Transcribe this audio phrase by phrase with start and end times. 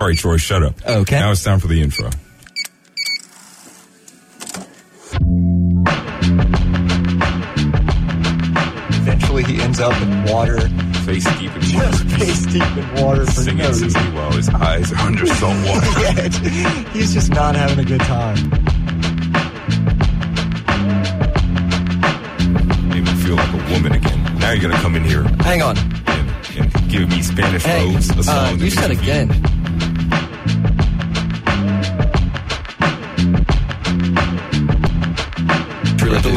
[0.00, 0.74] All right, Troy, shut up.
[0.86, 1.18] Okay.
[1.18, 2.10] Now it's time for the intro.
[8.90, 10.60] Eventually, he ends up in water,
[11.04, 12.16] Face deep in just water.
[12.18, 14.04] face deep in water for Singing no to reason.
[14.04, 15.86] me while his eyes are under salt water.
[16.00, 18.36] Yeah, it's- he's just not having a good time.
[22.88, 24.38] Made me feel like a woman again.
[24.38, 25.76] Now you're gonna come in here Hang on.
[25.78, 28.34] and, and give me Spanish Hey, Rose, a song.
[28.36, 29.57] uh, that you said makes me feel- again.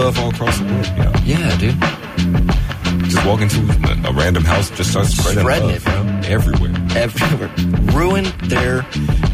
[0.02, 0.86] Love all across the world.
[0.98, 1.22] Yeah.
[1.24, 3.10] Yeah, dude.
[3.10, 3.60] Just walk into
[4.08, 6.32] a, random house, just start spreading, Spreading love it, bro.
[6.36, 6.74] everywhere.
[6.96, 7.52] Everywhere.
[7.94, 8.82] Ruin their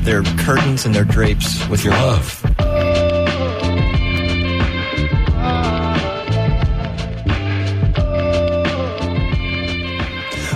[0.02, 2.44] their curtains and their drapes with your love.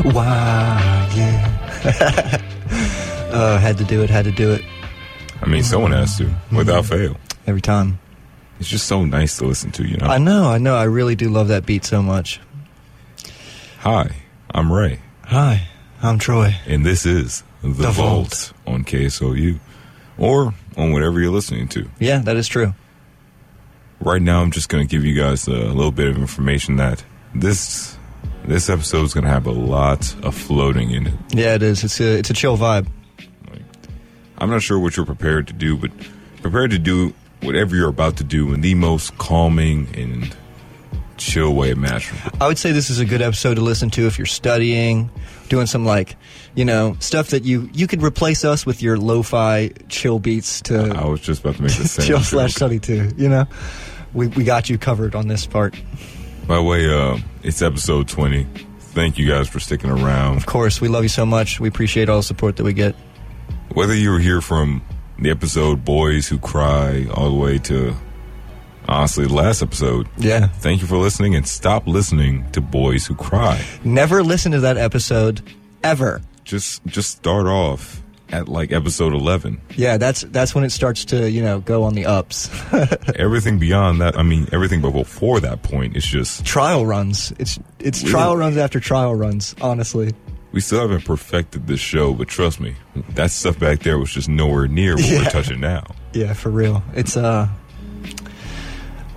[0.04, 1.48] Wow, yeah.
[3.32, 4.62] uh, had to do it, had to do it
[5.42, 7.18] I mean, someone has to, without fail.
[7.48, 8.00] every time.
[8.62, 10.06] It's just so nice to listen to, you know.
[10.06, 10.76] I know, I know.
[10.76, 12.40] I really do love that beat so much.
[13.80, 14.18] Hi,
[14.54, 15.68] I'm Ray, Hi,
[16.04, 16.54] I'm Troy.
[16.68, 18.54] and this is the, The Vault.
[18.68, 19.58] on KSOU,
[20.20, 21.90] or on whatever you're listening to.
[21.98, 22.76] Yeah, that is true.
[24.00, 27.04] Right now, I'm just going to give you guys a little bit of information that
[27.34, 27.98] this
[28.46, 31.14] this episode is going to have a lot of floating in it.
[31.34, 31.84] Yeah, it is.
[31.84, 32.86] It's a it's a chill vibe.
[34.38, 35.90] I'm not sure what you're prepared to do, but
[36.44, 40.36] prepared to do whatever you're about to do in the most calming and
[41.18, 42.32] chill way imaginable.
[42.42, 45.12] I would say this is a good episode to listen to if you're studying,
[45.50, 46.16] doing some like,
[46.56, 50.94] you know, stuff that you you could replace us with your lo-fi chill beats to
[50.96, 52.26] I was just about to make the same chill joke.
[52.26, 53.12] slash study too.
[53.18, 53.48] You know,
[54.14, 55.76] we we got you covered on this part.
[56.48, 58.48] By the way, uh, it's episode 20.
[58.80, 60.38] Thank you guys for sticking around.
[60.38, 61.60] Of course, we love you so much.
[61.60, 62.94] We appreciate all the support that we get.
[63.74, 64.82] Whether you were here from
[65.22, 67.96] the episode Boys Who Cry all the way to,
[68.88, 70.48] honestly, the last episode, Yeah.
[70.48, 73.64] thank you for listening and stop listening to Boys Who Cry.
[73.84, 75.42] Never listen to that episode
[75.84, 76.22] ever.
[76.44, 79.62] Just just start off at like episode 11.
[79.76, 82.50] Yeah, that's that's when it starts to you know go on the ups.
[83.16, 87.32] everything beyond that, I mean, everything but before that point is just, trial runs.
[87.38, 88.12] It's it's Really?
[88.12, 89.56] trial runs after trial runs.
[89.62, 90.14] Honestly.
[90.52, 92.76] We still haven't perfected this show, but trust me,
[93.16, 95.18] that stuff back there was just nowhere near what Yeah.
[95.20, 95.84] we're touching now.
[96.14, 96.84] Yeah, for real.
[96.94, 97.48] It's uh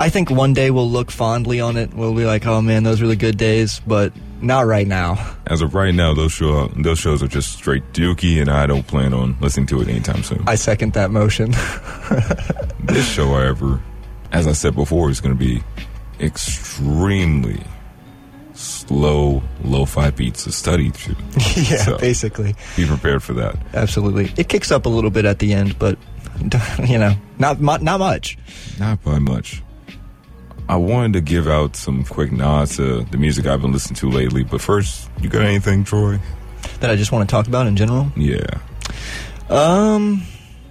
[0.01, 1.95] I think one day we'll look fondly on it.
[1.95, 5.35] We'll be like, "Oh man, those were the good days," but not right now.
[5.47, 8.87] As of right now, those show those shows are just straight dookie, and I don't
[8.87, 10.43] plan on listening to it anytime soon.
[10.49, 11.53] I second that motion.
[12.81, 13.81] this show, however,
[14.33, 15.63] as I said before, is going to be
[16.21, 17.63] extremely
[18.65, 21.11] slow, lo-fi beats to study to.
[21.57, 22.55] yeah, So- basically.
[22.77, 23.57] Be prepared for that.
[23.75, 24.33] Absolutely.
[24.37, 25.99] It kicks up a little bit at the end, but
[26.87, 28.37] you know, not mu- not much.
[28.79, 29.63] Not by much.
[30.69, 34.09] I wanted to give out some quick nods to the music I've been listening to
[34.11, 36.19] lately, but first, you got anything, Troy?
[36.81, 38.11] That I just want to talk about in general.
[38.17, 38.47] Yeah.
[39.51, 40.23] Um,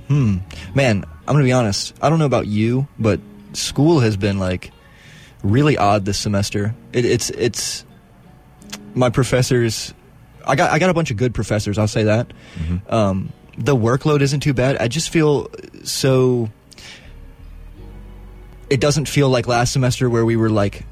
[0.08, 0.38] hmm,
[0.74, 1.94] man, I'm gonna be honest.
[2.02, 3.20] I don't know about you, but
[3.54, 4.72] school has been like
[5.44, 6.74] really odd this semester.
[6.94, 7.86] It, it's it's
[8.94, 9.94] my professors.
[10.46, 11.78] I got I got a bunch of good professors.
[11.78, 12.32] I'll say that.
[12.90, 14.78] Um, the workload isn't too bad.
[14.78, 15.50] I just feel
[15.84, 16.50] so.
[18.70, 20.86] It doesn't feel like last semester where we were like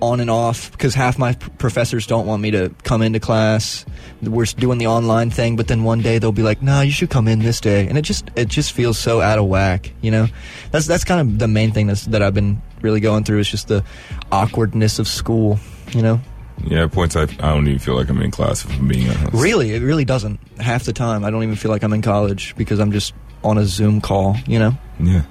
[0.00, 3.84] on and off because half my p- professors don't want me to come into class.
[4.22, 7.10] We're doing the online thing, but then one day they'll be like, "No, you should
[7.10, 9.92] come in this day," and it just it just feels so out of whack.
[10.02, 10.26] You know,
[10.70, 13.48] that's that's kind of the main thing that's, that I've been really going through is
[13.48, 13.84] just the
[14.32, 15.58] awkwardness of school.
[15.92, 16.20] You know,
[16.66, 19.08] Yeah, at points I, I don't even feel like I'm in class if I'm being
[19.08, 19.32] honest.
[19.32, 20.38] really, it really doesn't.
[20.58, 23.12] Half the time, I don't even feel like I'm in college because I'm just
[23.42, 24.36] on a Zoom call.
[24.46, 25.22] You know, Yeah.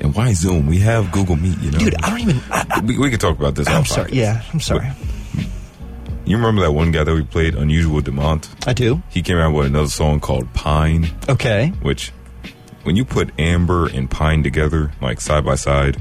[0.00, 0.66] And why Zoom?
[0.66, 1.78] We have Google Meet, you know.
[1.78, 2.40] dude, I don't even.
[2.50, 3.68] I, I, we, we could talk about this.
[3.68, 4.10] I'm sorry.
[4.10, 4.14] podcast.
[4.14, 4.88] Yeah, I'm sorry.
[6.24, 8.48] You remember that one guy that we played, Unusual Demont?
[8.66, 9.02] I do.
[9.10, 11.68] He came out with another song called Pine, Okay.
[11.82, 12.12] which,
[12.84, 15.96] when you put Amber and Pine together, like side by side,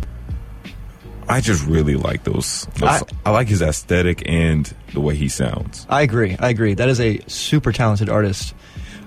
[1.28, 2.68] I just really like those.
[2.78, 5.86] those I- I, like his aesthetic and the way he sounds.
[5.90, 6.36] I agree.
[6.40, 6.74] I agree.
[6.76, 8.54] That is a super talented artist.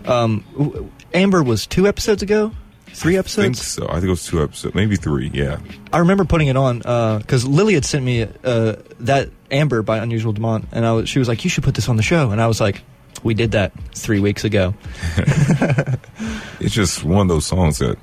[0.04, 2.52] Um, Amber was two episodes ago,
[2.94, 3.38] three episodes?
[3.38, 3.88] I think so.
[3.88, 5.30] I think it was two episodes, maybe three.
[5.32, 5.58] Yeah.
[5.92, 6.78] I remember putting it on
[7.18, 11.18] because Lily had sent me uh, that Amber by Unusual Demont, and I was, she
[11.18, 12.82] was like, "You should put this on the show," and I was like,
[13.22, 14.74] "We did that three weeks ago."
[16.60, 17.98] It's just one of those songs that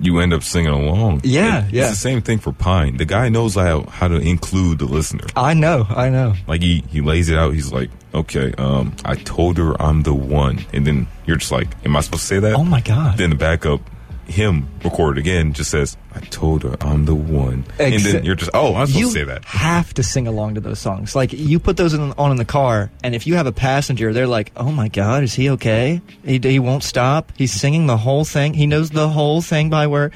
[0.00, 1.20] you end up singing along.
[1.24, 1.82] Yeah, It- yeah.
[1.82, 2.96] It's the same thing for Pine.
[2.96, 5.26] The guy knows how how to include the listener.
[5.36, 6.34] I know, I know.
[6.46, 7.54] Like he he lays it out.
[7.54, 11.68] He's like, okay, um, I told her I'm the one, and then you're just like,
[11.84, 12.54] am I supposed to say that?
[12.54, 13.18] Oh my god.
[13.18, 13.80] Then the backup,
[14.26, 18.50] him recorded again, just says, I told her I'm the one, and then you're just,
[18.54, 19.44] oh, I'm supposed you to say that.
[19.44, 21.14] have to sing along to those songs.
[21.14, 24.12] Like you put those in, on in the car, and if you have a passenger,
[24.12, 26.00] they're like, "Oh my God, is he okay?
[26.24, 27.32] He, he won't stop.
[27.36, 28.54] He's singing the whole thing.
[28.54, 30.12] He knows the whole thing by word."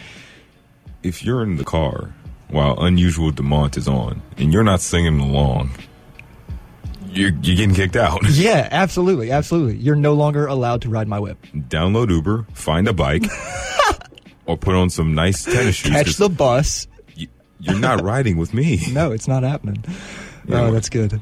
[1.03, 2.15] If you're in the car
[2.49, 5.71] while Unusual Demont is on, and you're not singing along,
[7.11, 8.21] you're you're getting kicked out.
[8.31, 9.77] Yeah, absolutely, absolutely.
[9.77, 11.39] You're no longer allowed to ride my whip.
[11.55, 13.25] Download Uber, find a bike,
[14.47, 15.93] or put on some nice tennis shoes.
[15.93, 16.87] Catch the bus.
[17.17, 17.27] y-
[17.61, 18.81] you're not riding with me.
[18.93, 19.83] No, it's not happening.
[20.47, 21.21] Yeah, oh, that's good.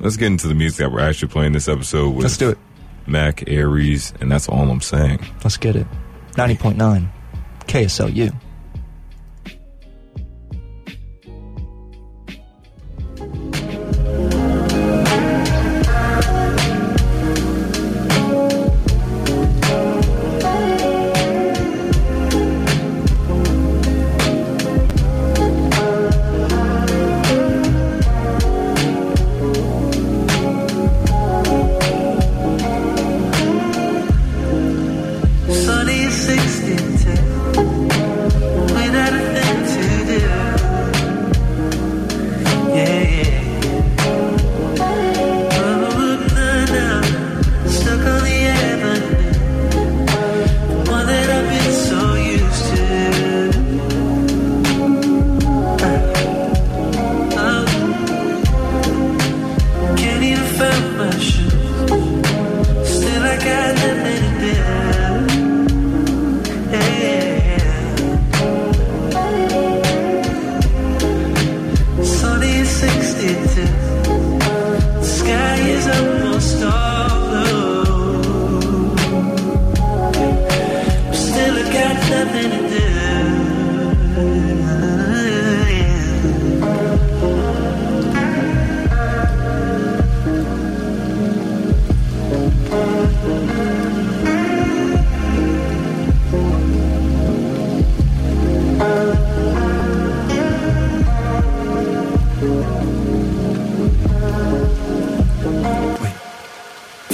[0.00, 2.24] Let's get into the music that we're actually playing this episode with.
[2.24, 2.58] Let's do it.
[3.06, 5.20] Mac Ayres, and that's all I'm saying.
[5.44, 5.86] Let's get it.
[6.36, 7.10] Ninety point nine,
[7.66, 8.34] KSLU.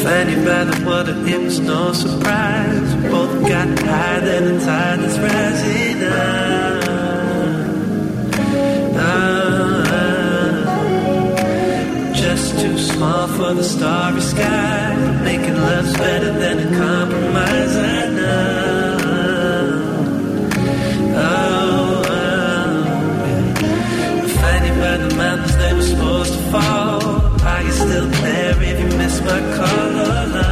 [0.00, 0.24] You by
[0.64, 2.94] the water, it was no surprise.
[2.96, 6.84] We both got high, then the tide is rising up.
[8.96, 10.64] Ah,
[12.14, 14.96] just too small for the starry sky.
[15.22, 18.96] Making love's better than a compromise, I know.
[21.14, 22.80] Oh, oh.
[24.40, 26.89] Find you by the mountains, they were supposed to fall.
[29.10, 30.49] Are you still there if you miss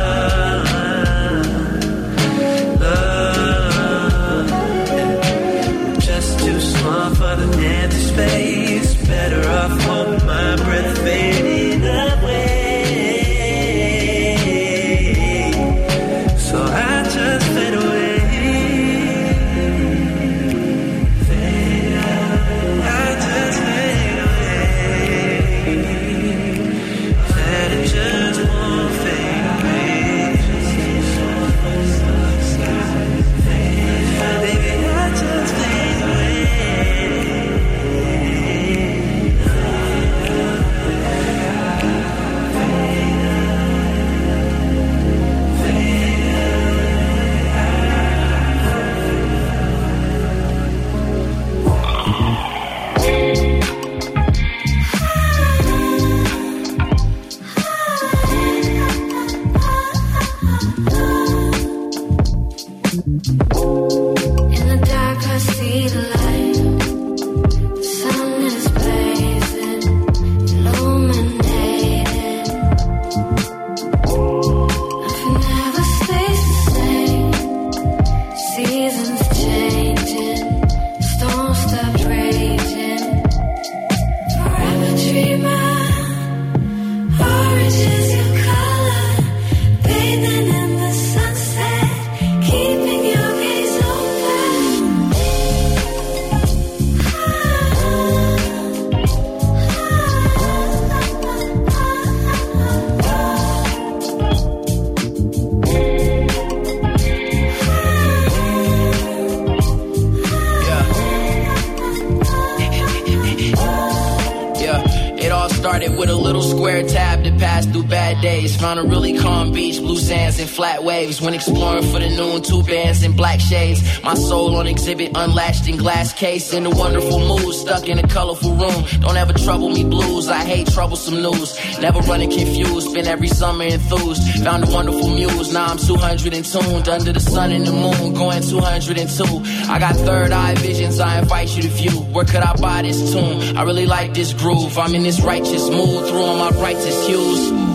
[118.59, 121.21] Found a really calm beach, blue sands and flat waves.
[121.21, 123.81] When exploring for the noon, two bands in black shades.
[124.03, 126.53] My soul on exhibit, unlatched in glass case.
[126.53, 128.85] In a wonderful mood, stuck in a colorful room.
[129.01, 130.29] Don't ever trouble me blues.
[130.29, 131.57] I hate troublesome news.
[131.81, 132.91] Never running confused.
[132.91, 134.23] Spend every summer enthused.
[134.43, 135.53] Found a wonderful muse.
[135.53, 138.15] Now I'm 200 and tuned under the sun and the moon.
[138.15, 139.71] Going 202.
[139.71, 140.99] I got third eye visions.
[140.99, 141.93] I invite you to view.
[142.13, 143.57] Where could I buy this tune?
[143.57, 144.77] I really like this groove.
[144.79, 146.11] I'm in this righteous mood.
[146.13, 147.68] All my brightest hues.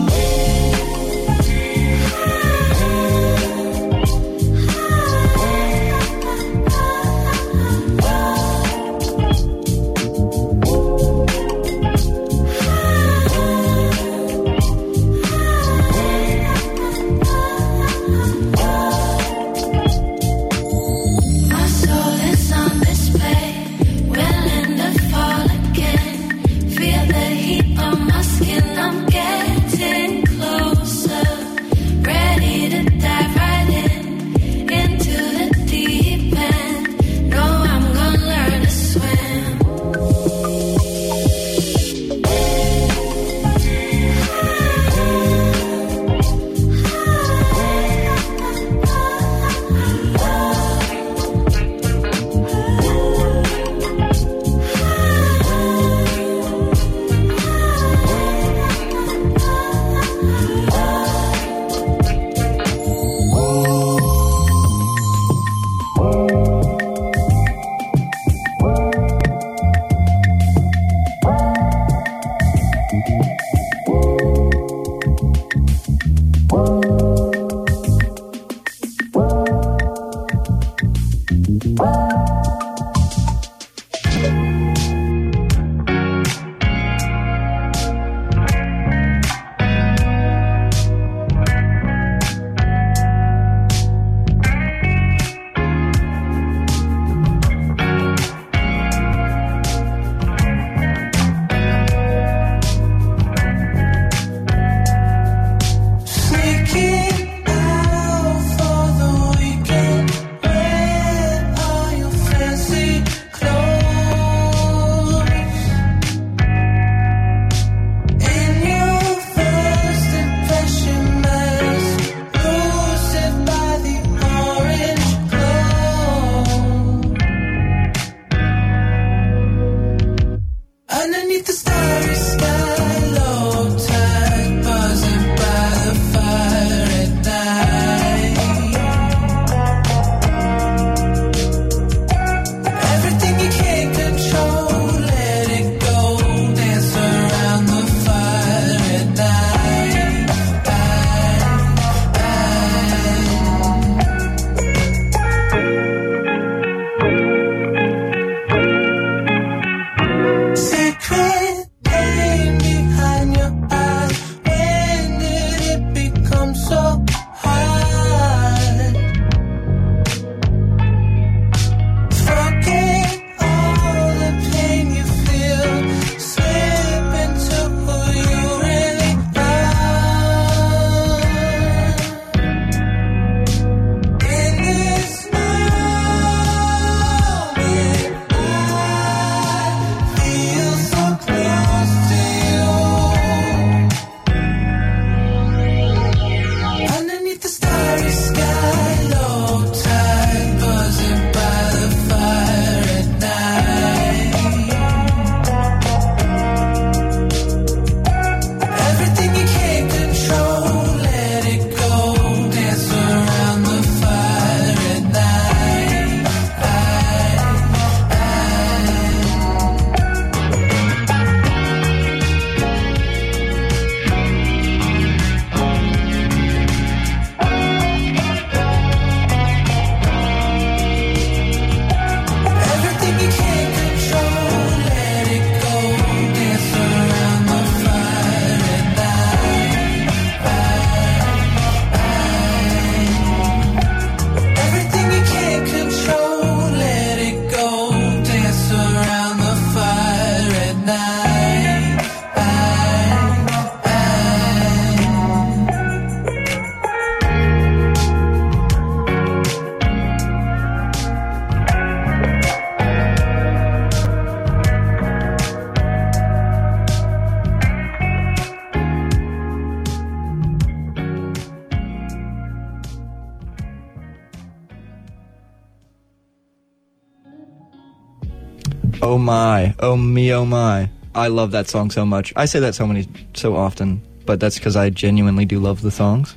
[279.04, 280.88] Oh my, oh me, oh my.
[281.14, 282.32] I love that song so much.
[282.36, 285.90] I say that so many, so often, but that's because I genuinely do love the
[285.90, 286.34] songs.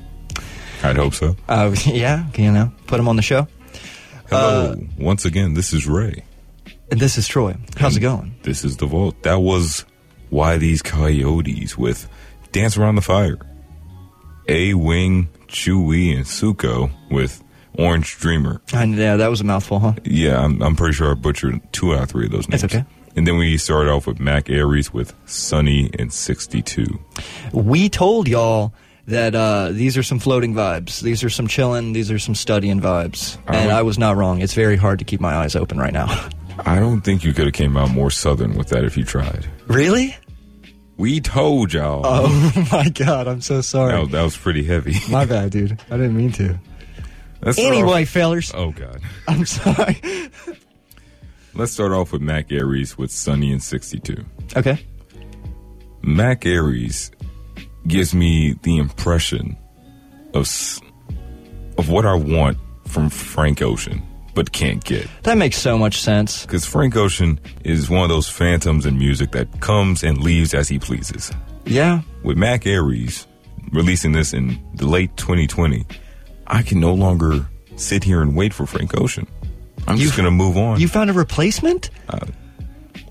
[0.84, 1.38] I'd hope so.
[1.48, 3.48] Uh, yeah, you know, put them on the show.
[4.30, 4.74] Hello.
[4.74, 6.26] Uh, Once again, this is Ray.
[6.92, 7.56] And this is Troy.
[7.78, 8.36] How's it going?
[8.44, 9.24] This is the vault.
[9.24, 9.86] That was
[10.30, 12.10] why these coyotes with
[12.52, 13.38] Dance Around the Fire.
[14.50, 17.42] Ayy Wing, Chuuwee, and Suko with
[17.78, 18.62] Orange Dreamer.
[18.74, 19.94] And yeah, that was a mouthful, huh?
[20.04, 22.64] Yeah, I'm, I'm pretty sure I butchered two out of three of those names.
[22.64, 22.86] It's okay.
[23.16, 26.86] And then we started off with Mac Ayres with Sunny and 62.
[27.52, 28.74] We told y'all
[29.08, 31.02] that uh, these are some floating vibes.
[31.02, 31.94] These are some chilling.
[31.94, 33.38] These are some studying vibes.
[33.48, 33.80] And Uh-huh.
[33.80, 34.42] I was not wrong.
[34.42, 36.08] It's very hard to keep my eyes open right now.
[36.60, 39.48] I don't think you could have came out more southern with that if you tried.
[39.68, 40.16] really?
[40.98, 42.02] We told y'all.
[42.04, 43.92] Oh my god, I'm so sorry.
[43.94, 44.96] that, that was pretty heavy.
[45.12, 45.80] My bad, dude.
[45.92, 46.60] I didn't mean to.
[47.42, 49.02] Let's Anyway, off- fellers, oh God.
[49.28, 50.02] I'm sorry.
[51.54, 54.24] Let's start off with Mac Ayres with Sunny and 62.
[54.56, 54.80] Okay.
[56.02, 57.12] Mac Ayres
[57.88, 59.58] gives me the impression
[60.34, 60.48] of
[61.78, 64.02] of what I want from Frank Ocean,
[64.34, 65.08] but can't get.
[65.24, 66.44] That makes so much sense.
[66.46, 70.68] Because Frank Ocean is one of those phantoms in music that comes and leaves as
[70.70, 71.32] he pleases.
[71.66, 72.02] Yeah.
[72.24, 73.28] With Mac Ayres
[73.72, 75.86] releasing this in the late 2020,
[76.48, 79.28] I can no longer sit here and wait for Frank Ocean.
[79.88, 80.80] I'm just going to move on.
[80.80, 81.90] You found a replacement?
[82.10, 82.26] Uh,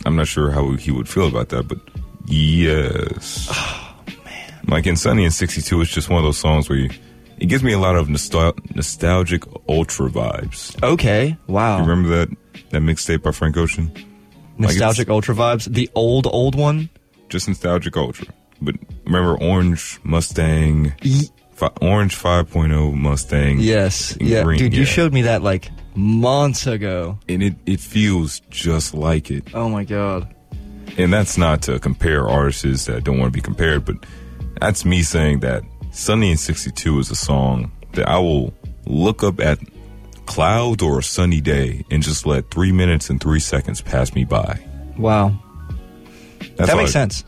[0.04, 1.78] I'm not sure how he would feel about that, but
[2.26, 3.48] yes.
[3.52, 4.60] Oh, man.
[4.68, 6.90] Like in Sunny and 62, it's just one of those songs where you,
[7.38, 10.80] it gives me a lot of nostal- nostalgic ultra vibes.
[10.82, 11.36] Okay.
[11.46, 11.78] Wow.
[11.78, 12.36] You remember that,
[12.70, 13.90] that mixtape by Frank Ocean?
[14.58, 15.72] Nostalgic it's- ultra vibes.
[15.72, 16.90] The old, old one?
[17.28, 18.26] Just nostalgic ultra.
[18.60, 20.92] But remember Orange Mustang,
[21.56, 23.58] fi- Orange 5.0 Mustang?
[23.58, 24.16] yes.
[24.20, 24.42] Yeah.
[24.44, 27.18] green, Dude, you showed me that like months ago.
[27.28, 29.54] And it, it feels just like it.
[29.54, 30.34] Oh my god.
[30.98, 33.96] and that's not to compare artists that don't want to be compared, but
[34.60, 38.52] that's me saying that Sunny and 62 is a song that I will
[38.86, 39.58] look up at
[40.26, 44.24] cloud or a sunny day and just let three minutes and three seconds pass me
[44.24, 44.60] by.
[44.98, 45.32] Wow.
[46.56, 47.24] That's that makes I- sense.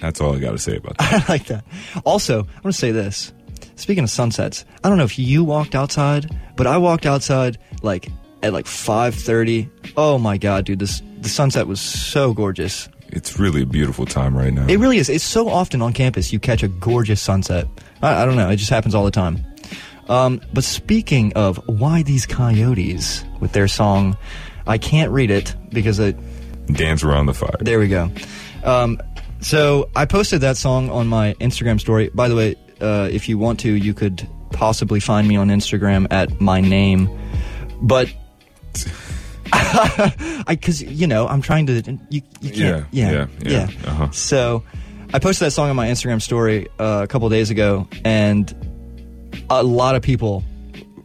[0.00, 1.24] That's all I got to say about that.
[1.28, 1.64] I like that.
[2.06, 3.32] Also, I'm going to say this.
[3.80, 8.10] Speaking of sunsets, I don't know if you walked outside, but I walked outside like
[8.42, 9.70] at like 5:30.
[9.96, 12.90] Oh my god, dude, this the sunset was so gorgeous.
[13.08, 14.66] It's really a beautiful time right now.
[14.66, 15.08] It really is.
[15.08, 17.68] It's so often on campus you catch a gorgeous sunset.
[18.02, 18.50] I, I don't know.
[18.50, 19.46] It just happens all the time.
[20.10, 24.14] Um, but speaking of why these coyotes with their song,
[24.66, 26.18] I can't read it because it
[26.66, 27.56] Dance around the fire.
[27.60, 28.10] there we go.
[28.62, 29.00] Um,
[29.40, 32.10] so I posted that song on my Instagram story.
[32.12, 36.06] By the way, uh, if you want to, you could possibly find me on Instagram
[36.10, 37.08] at my name.
[37.82, 38.12] But
[39.52, 41.98] I, because you know, I'm trying to.
[42.10, 42.86] You, you can't.
[42.90, 44.10] Yeah, Yeah, yeah, yeah, uh-huh.
[44.10, 44.64] So
[45.12, 48.54] I posted that song on my Instagram story uh, a couple days ago, and
[49.48, 50.44] a lot of people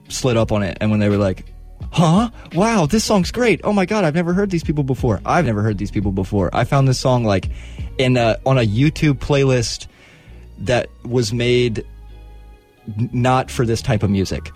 [0.10, 0.78] slid up on it.
[0.82, 1.46] And when they were like,
[1.92, 2.30] "Huh?
[2.54, 3.62] Wow, this song's great!
[3.64, 5.22] Oh my god, I've never heard these people before.
[5.26, 6.50] I've never heard these people before.
[6.54, 7.50] I found this song like
[7.98, 9.88] in a, on a YouTube playlist
[10.60, 11.86] that was made
[13.12, 14.52] not for this type of music.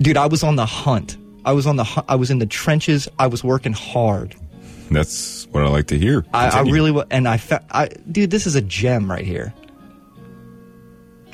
[0.00, 1.16] Dude, I was on the hunt.
[1.44, 3.08] I was on the I was in the trenches.
[3.18, 4.34] I was working hard.
[4.90, 6.24] That's what I like to hear.
[6.34, 9.52] I, I really and I, fa- I dude, this is a gem right here.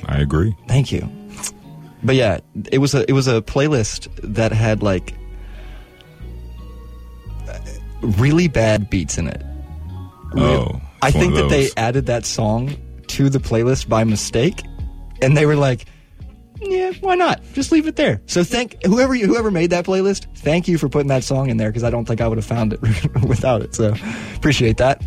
[0.05, 0.55] I agree.
[0.67, 1.09] Thank you.
[2.03, 2.39] But yeah,
[2.71, 5.13] it was a it was a playlist that had like
[8.01, 9.41] really bad beats in it.
[10.35, 12.75] Oh, I think that they added that song
[13.09, 14.63] to the playlist by mistake,
[15.21, 15.85] and they were like,
[16.61, 17.41] "Yeah, why not?
[17.53, 20.27] Just leave it there." So thank whoever you, whoever made that playlist.
[20.37, 22.45] Thank you for putting that song in there because I don't think I would have
[22.45, 22.81] found it
[23.27, 23.75] without it.
[23.75, 23.93] So
[24.35, 25.01] appreciate that.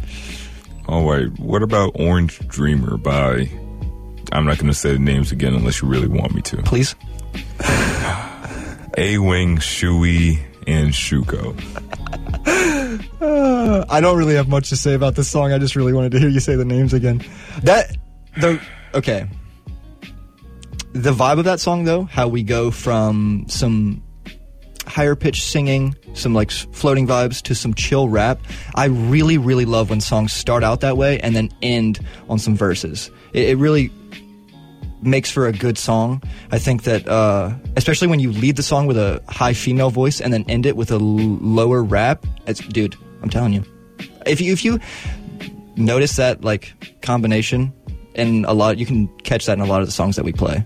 [0.89, 1.29] All right.
[1.39, 3.49] What about Orange Dreamer by?
[4.33, 6.57] I'm not going to say the names again unless you really want me to.
[6.63, 6.95] Please.
[8.99, 11.57] Ayy Wing, Shui, and Shuko.
[13.91, 15.53] I don't really have much to say about this song.
[15.53, 17.25] I just really wanted to hear you say the names again.
[17.63, 17.97] That
[18.37, 18.61] the
[18.95, 19.29] okay.
[20.93, 24.03] The vibe of that song though, how we go from some
[24.87, 28.41] higher pitched singing, some like floating vibes to some chill rap.
[28.75, 32.57] I really really love when songs start out that way and then end on some
[32.57, 33.11] verses.
[33.33, 33.91] It, it really
[35.03, 36.23] makes for a good song.
[36.51, 40.21] I think that, uh, especially when you lead the song with a high female voice
[40.21, 43.65] and then end it with a l- lower rap, it's, dude, I'm telling you,
[44.27, 44.79] if you if you
[45.77, 47.73] notice that like combination
[48.15, 50.33] in a lot, you can catch that in a lot of the songs that we
[50.33, 50.65] play.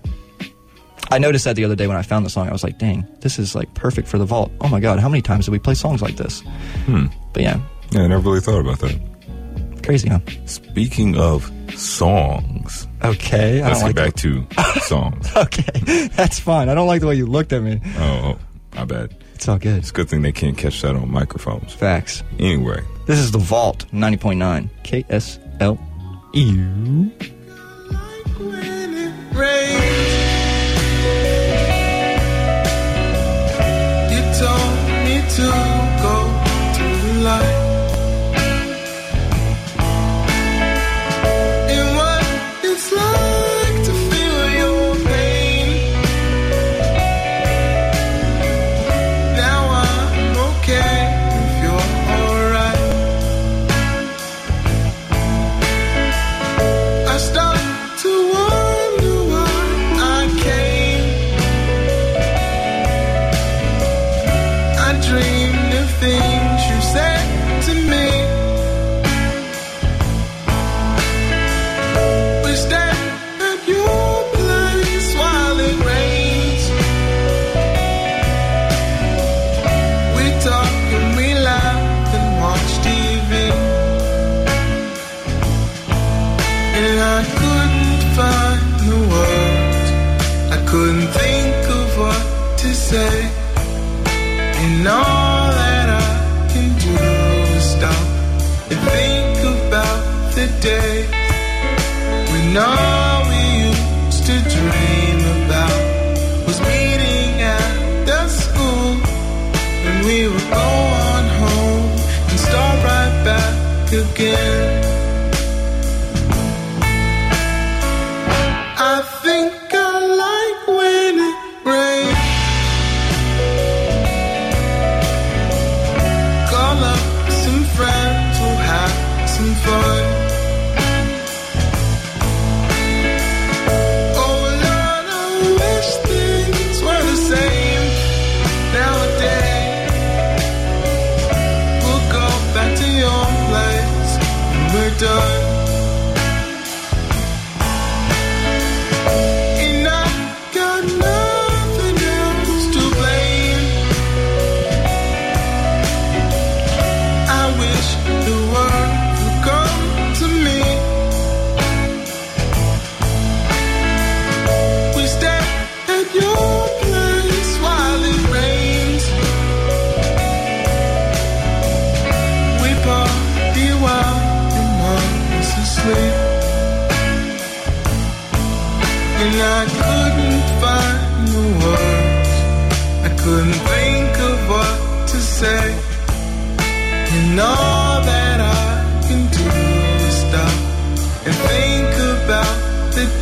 [1.09, 2.49] I noticed that the other day when I found the song.
[2.49, 4.51] I was like, dang, this is like perfect for the vault.
[4.59, 6.41] Oh my god, how many times did we play songs like this?
[6.85, 7.05] Hmm.
[7.33, 7.59] But yeah,
[7.91, 8.99] Yeah, I never really thought about that.
[9.87, 10.19] Crazy, huh?
[10.45, 15.31] Speaking of songs, Okay, I let's don't get like back to songs.
[15.35, 16.67] Okay, that's fine.
[16.69, 17.79] I don't like the way you looked at me.
[17.97, 18.37] Oh,
[18.75, 19.15] my bad.
[19.35, 19.77] It's all good.
[19.77, 21.73] It's a good thing they can't catch that on microphones.
[21.73, 22.21] Facts.
[22.37, 25.79] Anyway, This is the Vault 90.9 KSL.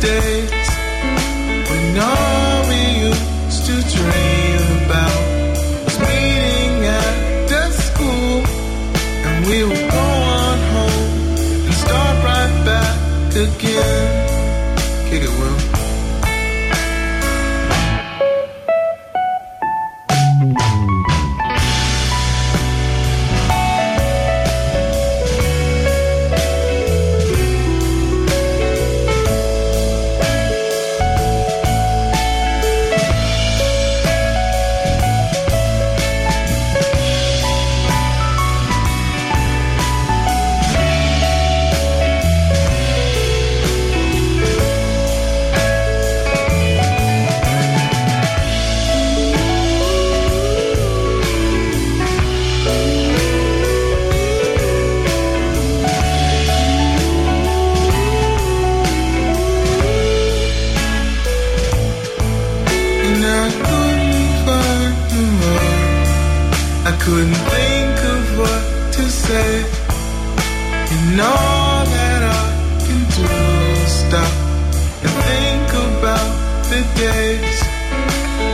[0.00, 0.68] Days
[1.68, 5.22] when all we used to dream about
[5.84, 8.42] was meeting at the school.
[9.26, 10.06] And we would go
[10.38, 11.10] on home
[11.66, 12.96] and start right back
[13.36, 14.05] again.
[67.06, 68.62] Couldn't think of what
[68.94, 69.62] to say.
[70.94, 72.46] And all that I
[72.84, 73.26] can do
[73.78, 74.32] is stop
[75.04, 76.32] and think about
[76.72, 77.58] the days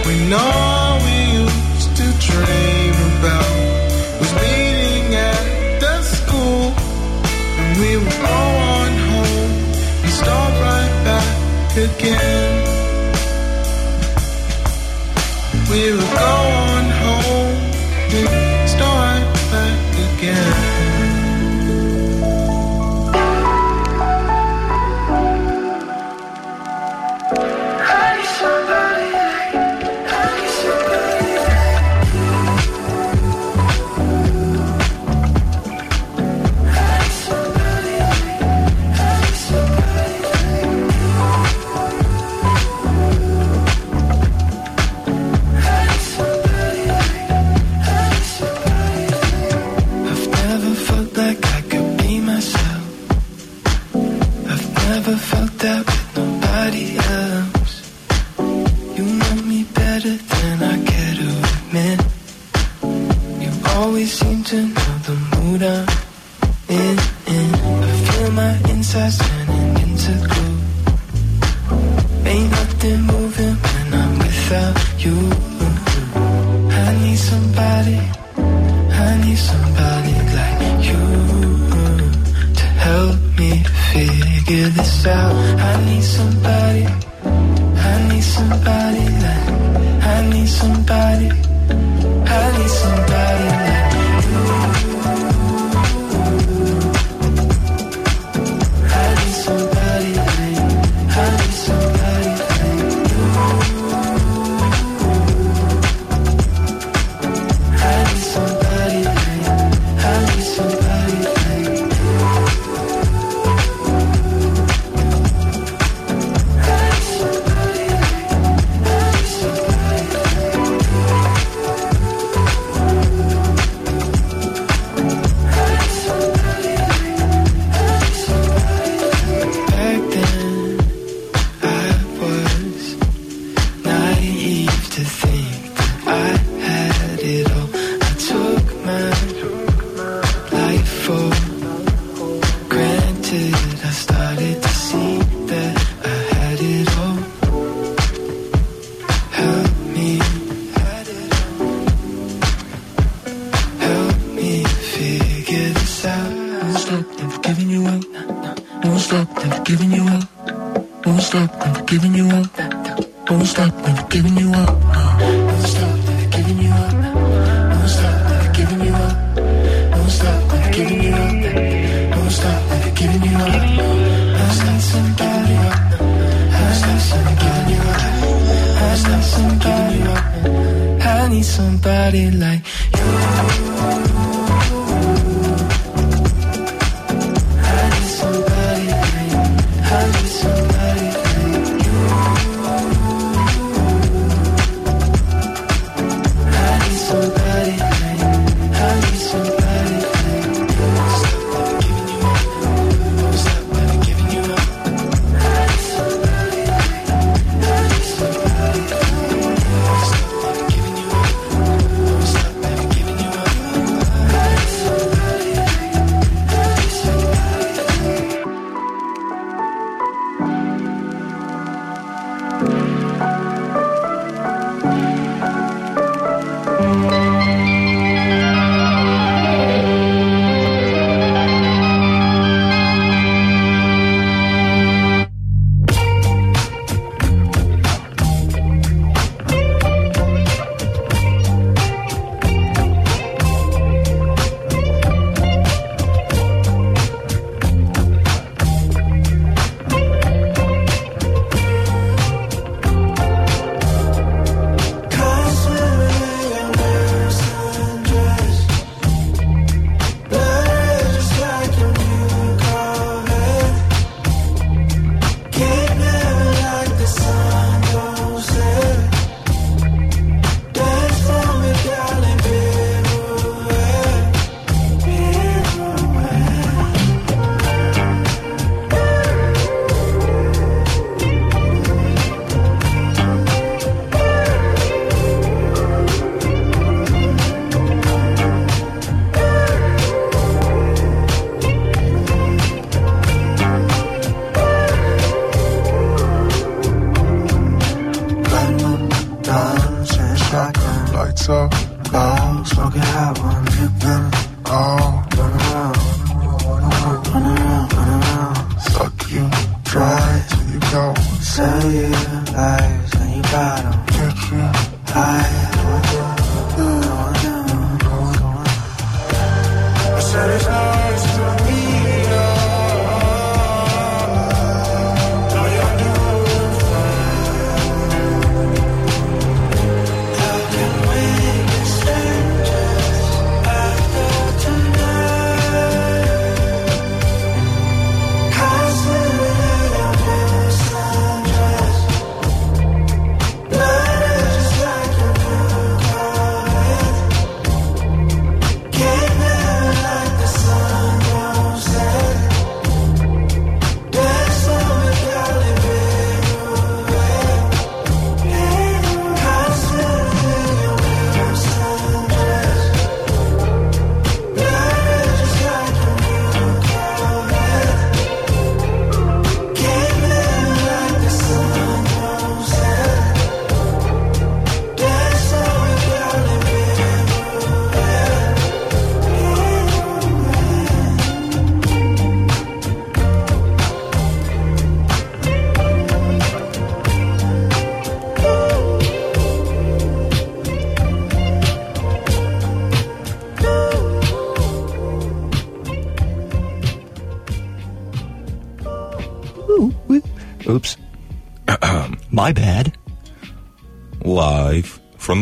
[0.05, 3.53] when all we used to dream about
[4.21, 6.77] was meeting at the school.
[7.59, 8.41] And we would go
[8.77, 9.53] on home
[10.05, 12.53] and start right back again.
[15.71, 16.42] We would go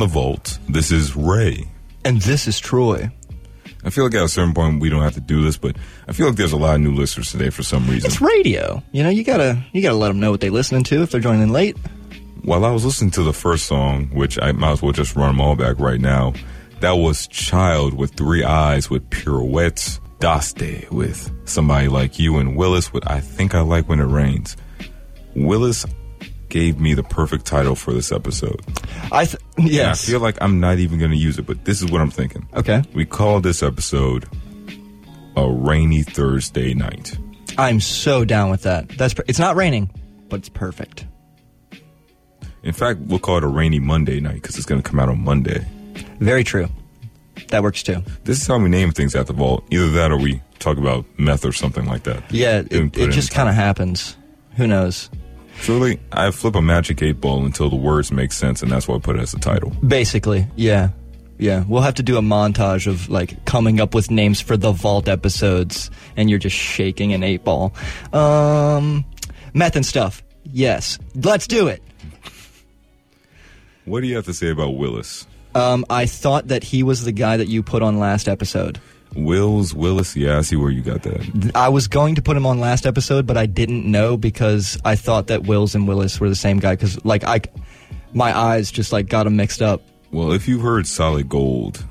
[0.01, 1.69] the vault, this is Ray.
[2.05, 3.11] And this is Troy.
[3.85, 6.13] I feel like at a certain point we don't have to do this, but I
[6.13, 8.11] feel like there's a lot of new listeners today for some reason.
[8.11, 8.83] It's radio.
[8.93, 11.21] You know, you gotta you gotta let them know what they're listening to if they're
[11.21, 11.77] joining in late.
[12.43, 15.29] While I was listening to the first song, which I might as well just run
[15.37, 16.35] them all back right now,
[16.81, 22.93] that was Child with Three Eyes with Pirouettes, Daste with Somebody Like You, and Willis
[22.93, 24.57] with I Think I Like When It Rains.
[25.37, 25.87] Willis
[26.51, 28.61] gave me the perfect title for this episode.
[29.11, 29.91] I th- And.
[29.91, 32.11] I feel like I'm not even going to use it, but this is what I'm
[32.11, 32.47] thinking.
[32.55, 32.83] okay.
[32.95, 34.27] We call this episode
[35.37, 37.17] A Rainy Thursday Night.
[37.57, 38.89] I'm so down with that.
[38.91, 39.91] That's per- it's not raining,
[40.29, 41.07] but it's perfect.
[42.63, 45.09] In fact, we'll call it a rainy Monday night because it's going to come out
[45.09, 45.67] on Monday.
[46.19, 46.69] Very true.
[47.49, 48.03] That works too.
[48.25, 49.65] This is how we name things at the vault.
[49.71, 52.23] Either that or we talk about meth or something like that.
[52.33, 54.17] Yeah, it, it just kind of happens.
[54.57, 55.09] Who knows?
[55.61, 58.97] Truly, I flip a magic eight ball until the words make sense, and that's why
[58.97, 59.71] I put it as the title.
[59.87, 60.91] Basically, yeah.
[61.39, 64.73] Yeah, we'll have to do a montage of like coming up with names for the
[64.73, 67.75] vault episodes, and you're just shaking an eight ball.
[68.13, 69.07] Um,
[69.55, 70.23] meth and stuff.
[70.45, 71.83] Yes, let's do it.
[73.87, 75.27] What do you have to say about Willis?
[75.55, 78.79] Um, I thought that he was the guy that you put on last episode.
[79.15, 81.53] Wills, Willis, yeah, I see where you got that.
[81.55, 84.97] I was going to put him on last episode, but I didn't know because I
[84.97, 86.75] thought that Wills and Willis were the same guy.
[86.75, 87.41] Because like I,
[88.13, 89.83] my eyes just like got them mixed up.
[90.13, 91.85] Well, if you've heard Solid Gold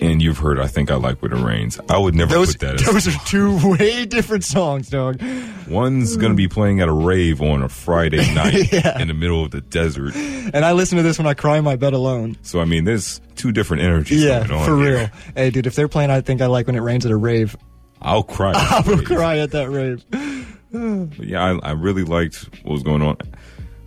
[0.00, 2.60] and you've heard I Think I Like When It Rains, I would never Those put
[2.60, 5.20] that as those are two way different songs, dog.
[5.68, 9.00] One's going to be playing at a rave on a Friday night Yeah.
[9.00, 10.14] in the middle of the desert.
[10.16, 12.36] And I listen to this when I cry in my bed alone.
[12.42, 14.66] So, I mean, there's two different energies Yeah, going on.
[14.66, 14.96] for here.
[14.98, 15.10] real.
[15.34, 17.56] Hey, dude, if they're playing "I Think I Like When It Rains" at a rave,
[18.02, 18.52] I'll cry.
[18.54, 19.06] I will rave.
[19.06, 20.04] cry at that rave.
[20.72, 23.16] But yeah, I, I really liked what was going on.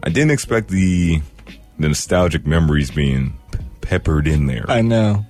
[0.04, 1.22] I didn't expect the
[1.78, 3.38] the nostalgic memories being
[3.82, 4.64] peppered in there.
[4.70, 5.26] I know.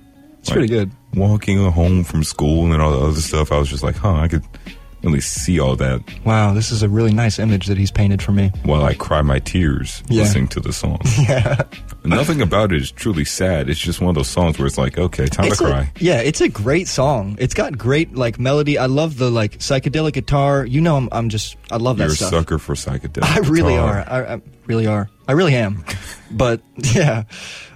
[0.48, 0.90] It's pretty good.
[1.14, 4.28] Walking home from school and all the other stuff, I was just like, huh, I
[4.28, 4.44] could
[5.02, 8.32] really see all that Wow, this is a really nice image that he's painted for
[8.32, 8.50] me.
[8.64, 10.22] while I cry my tears Yeah.
[10.22, 11.00] listening to the song.
[11.18, 11.62] Yeah.
[12.04, 13.68] Nothing about it is truly sad.
[13.68, 15.92] It's just one of those songs where it's like, okay, time It's to a- cry.
[15.98, 17.36] yeah, it's a great song.
[17.38, 18.78] It's got great like melody.
[18.78, 20.64] I love the like psychedelic guitar.
[20.64, 23.24] You know, I'm, I'm just I love that You're a sucker for psychedelic.
[23.24, 24.04] I really guitar.
[24.08, 24.10] are.
[24.10, 25.10] I, I really are.
[25.26, 25.84] I really am.
[26.30, 26.62] but
[26.94, 27.24] yeah,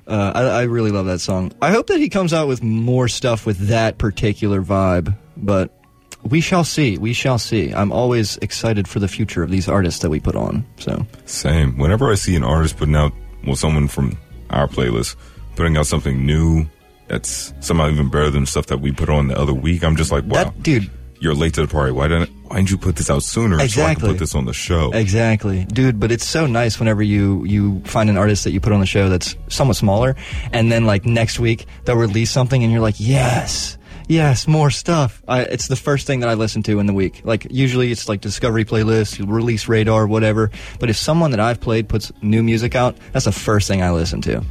[0.07, 1.53] uh, I, I really love that song.
[1.61, 5.15] I hope that he comes out with more stuff with that particular vibe.
[5.37, 5.77] But
[6.25, 6.99] we shall see.
[6.99, 7.73] We shall see.
[7.73, 10.65] I'm always excited for the future of these artists that we put on.
[10.79, 11.77] So Same.
[11.79, 13.13] Whenever I see an artist putting out,
[13.47, 14.17] well, someone from
[14.51, 15.17] our playlist
[15.57, 16.67] putting out something new
[17.09, 20.11] that's somehow even better than stuff that we put on the other week, I'm just
[20.13, 20.91] like, wow, that dude.
[21.21, 21.93] you're late to the party.
[21.93, 24.09] Why didn't Why didn't you put this out sooner so I Exactly.
[24.11, 24.93] put this on the show?
[24.93, 25.99] Exactly, dude.
[26.01, 28.87] But it's so nice whenever you you find an artist that you put on the
[28.87, 30.15] show that's somewhat smaller,
[30.53, 33.77] and then like next week they'll release something, and you're like, yes,
[34.09, 35.23] yes, more stuff.
[35.27, 37.23] I, it's the first thing that I listen to in the week.
[37.25, 40.51] Like usually it's like Discovery playlist, release radar, whatever.
[40.79, 43.91] But if someone that I've played puts new music out, that's the first thing I
[43.91, 44.43] listen to.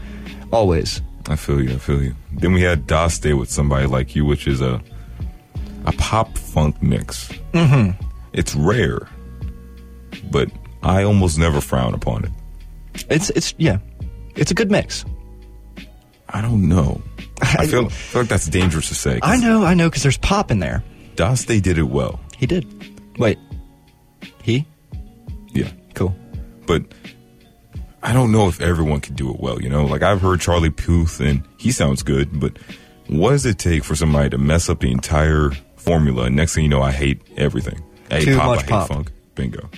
[0.51, 1.01] Always.
[1.29, 1.75] I feel you.
[1.75, 2.15] I feel you.
[2.33, 4.81] Then we had Daste with somebody like you, which is a
[5.85, 7.29] a pop funk mix.
[7.53, 7.99] Mm-hmm.
[8.33, 9.07] It's rare,
[10.31, 10.51] but
[10.83, 12.31] I almost never frown upon it.
[13.09, 13.77] It's it's yeah,
[14.35, 15.05] it's a good mix.
[16.29, 17.01] I don't know.
[17.59, 19.19] I feel, feel like that's dangerous to say.
[19.23, 20.83] I know, I know, because there's pop in there.
[21.15, 22.19] Daste did it well.
[22.37, 22.65] He did.
[23.17, 23.37] Wait,
[24.43, 24.65] he
[25.53, 25.69] Yeah.
[25.93, 26.15] cool.
[26.65, 26.83] but
[28.03, 29.61] I don't know if everyone can do it well.
[29.61, 32.57] You know, like I've heard Charlie Puth and he sounds good, but
[33.07, 36.23] what does it take for somebody to mess up the entire formula?
[36.23, 37.79] And next thing you know, I hate everything.
[38.09, 38.87] I hate Too pop, much I hate pop.
[38.87, 39.11] funk.
[39.35, 39.69] Bingo.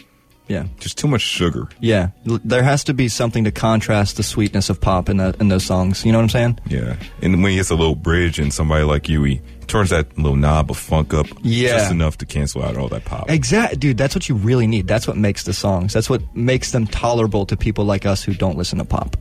[0.54, 0.66] Yeah.
[0.80, 1.68] Just too much sugar.
[1.80, 5.36] Yeah, L- there has to be something to contrast the sweetness of pop in, the,
[5.40, 6.06] in those songs.
[6.06, 6.60] You know what I'm saying?
[6.68, 6.96] Yeah.
[7.22, 10.36] And when he hits a little bridge and somebody like you, he turns that little
[10.36, 11.78] knob of funk up Yeah.
[11.78, 13.30] just enough to cancel out all that pop.
[13.32, 13.98] Exactly, dude.
[13.98, 14.88] That's what you really need.
[14.88, 15.92] That's what makes the songs.
[15.94, 19.18] That's what makes them tolerable to people like us who don't listen to pop.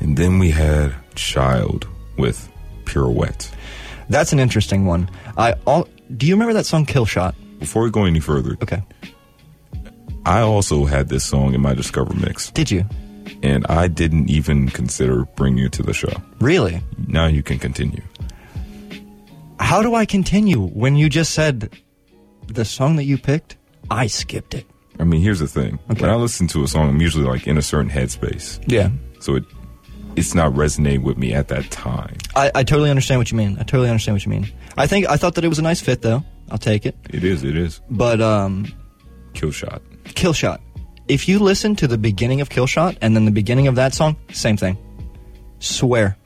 [0.00, 1.84] And then we had Chiiild
[2.18, 2.48] with
[2.84, 3.50] Pirouette.
[4.08, 5.08] That's an interesting one.
[5.36, 5.88] I all.
[6.16, 7.34] Do you remember that song "Kill Shot"?
[7.58, 8.82] Before we go any further, Okay.
[10.26, 12.50] I also had this song in my Discover mix.
[12.50, 12.84] Did you
[13.42, 16.12] and I didn't even consider bringing it to the show.
[16.40, 16.80] really?
[17.08, 18.02] Now you can continue.
[19.58, 21.70] How do I continue when you just said
[22.46, 23.56] the song that you picked?
[23.90, 24.66] I skipped it.
[25.00, 25.78] I mean, here's the thing.
[25.90, 26.02] Okay.
[26.02, 28.90] When I listen to a song, I'm usually like in a certain headspace, Yeah.
[29.20, 29.44] so it
[30.16, 32.16] it's not resonating with me at that time.
[32.34, 33.56] I, I totally understand what you mean.
[33.60, 34.50] I totally understand what you mean.
[34.78, 36.24] I think I thought that it was a nice fit though.
[36.50, 36.96] I'll take it.
[37.10, 37.80] It is, it is.
[37.90, 38.66] But um,
[39.34, 39.82] Kill shot.
[40.14, 40.60] Kill Shot.
[41.08, 44.16] if you listen to the beginning of Killshot and then the beginning of that song,
[44.32, 44.76] same thing.
[45.60, 46.16] Swear.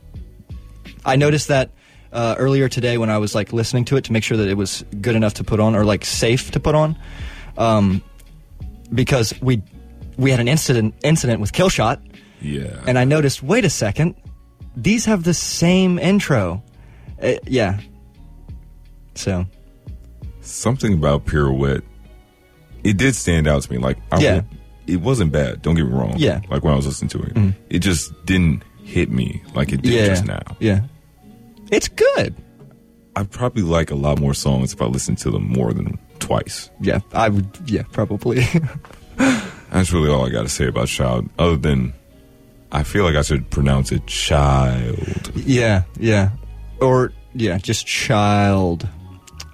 [1.04, 1.70] I noticed that
[2.12, 4.54] uh, earlier today when I was like listening to it to make sure that it
[4.56, 6.98] was good enough to put on or like safe to put on,
[7.58, 8.02] um,
[8.92, 9.62] because we
[10.18, 12.00] we had an incident incident with Killshot,
[12.40, 12.82] Yeah.
[12.86, 13.42] and I noticed.
[13.42, 14.14] Wait a second,
[14.76, 16.62] these have the same intro.
[17.22, 17.78] Uh, yeah.
[19.14, 19.46] So
[20.40, 21.84] something about pirouette
[22.84, 24.34] it did stand out to me like I Yeah.
[24.36, 24.46] would-
[24.86, 26.40] it wasn't bad don't get me wrong Yeah.
[26.50, 27.54] Like when i was listening to it mm.
[27.68, 30.80] it just didn't hit me like it did yeah, just now Yeah.
[31.70, 32.34] It's good.
[33.14, 36.70] i probably like a lot more songs if i listen to them more than twice
[36.80, 37.46] Yeah, I would.
[37.66, 38.40] Yeah, probably.
[39.70, 41.92] that's really all i got to say about child other than
[42.72, 46.30] i feel like i should pronounce it child yeah, yeah,
[46.80, 48.88] or yeah, just child.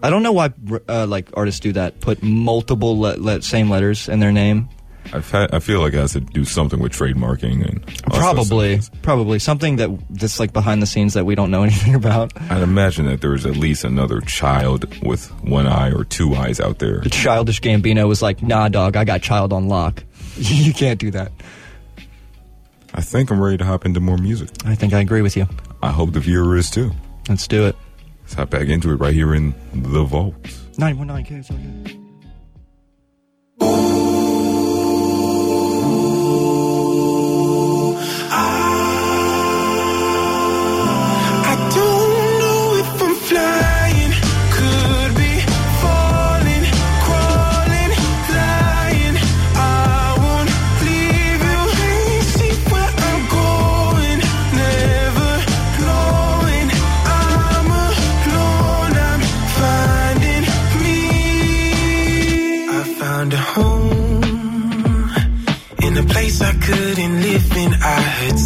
[0.07, 0.53] I don't know why
[0.89, 2.01] uh, like artists do that.
[2.01, 4.69] Put multiple le- le- same letters in their name.
[5.13, 7.79] I've had, i feel like it has to do something with trademarking and
[8.11, 11.53] all sorts of Probably, probably something that that's like behind the scenes that we don't
[11.53, 12.33] know anything about.
[12.51, 16.81] i'd imagine that there's at least another child with one eye or two eyes out
[16.81, 20.03] there The childish Gambino was like, "Nah, dog, I got child on lock.
[20.37, 21.31] you can't do that."
[22.95, 25.47] i think i'm ready to hop into more music I think I agree with you.
[25.83, 26.91] I hope the viewer is too.
[27.29, 27.77] Let's do it.
[28.27, 30.35] Let's hop back into it right here in the vault.
[30.77, 31.45] Nine one nine K.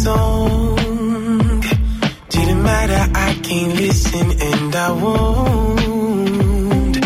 [0.01, 1.61] song.
[2.29, 6.97] Didn't matter, I can't listen and I won't.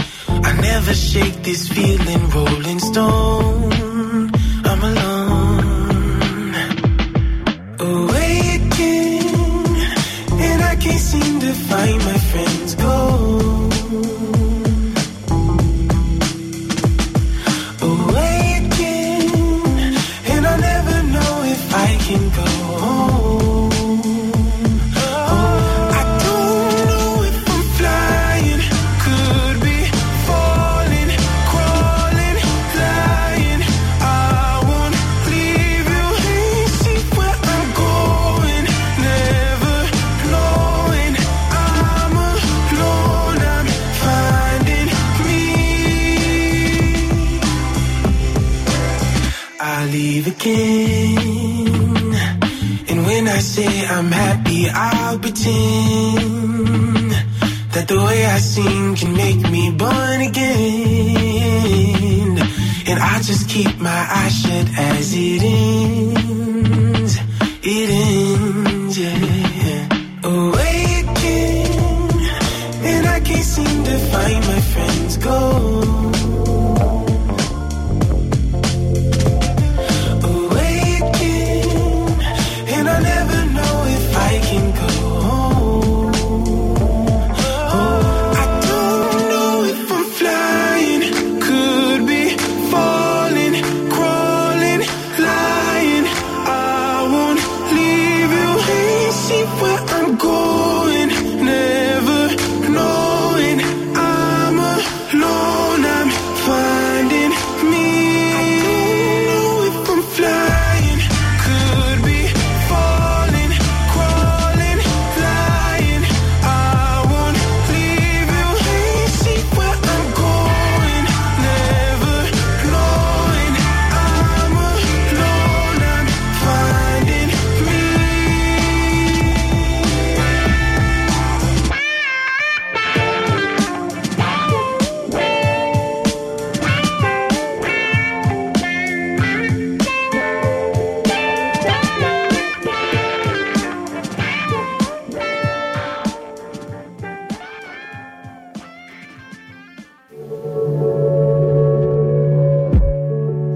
[0.49, 3.74] I never shake this feeling, rolling stone.
[50.47, 52.13] And
[53.07, 55.55] when I say I'm happy, I'll pretend
[57.73, 60.37] that the way I sing can make me born again.
[62.87, 66.54] And I just keep my eyes shut as it ends.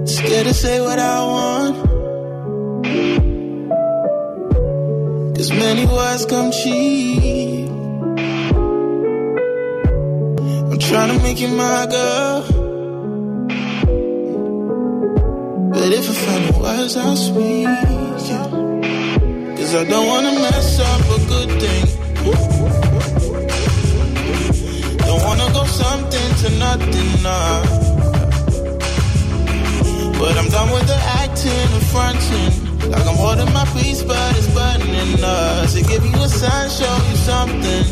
[0.06, 1.76] Scared to say what I want.
[5.36, 7.68] Cause many words come cheap.
[10.70, 12.42] I'm trying to make you my girl.
[15.72, 17.64] But if I find the words, I'll speak.
[17.64, 18.48] Yeah.
[19.56, 21.86] Cause I don't wanna mess up a good thing.
[24.98, 27.79] Don't wanna go something to nothing, nah.
[30.20, 32.52] But I'm done with the acting and fronting.
[32.90, 35.72] Like I'm holding my peace, but it's burdening us.
[35.72, 37.84] To give you a sign, show you something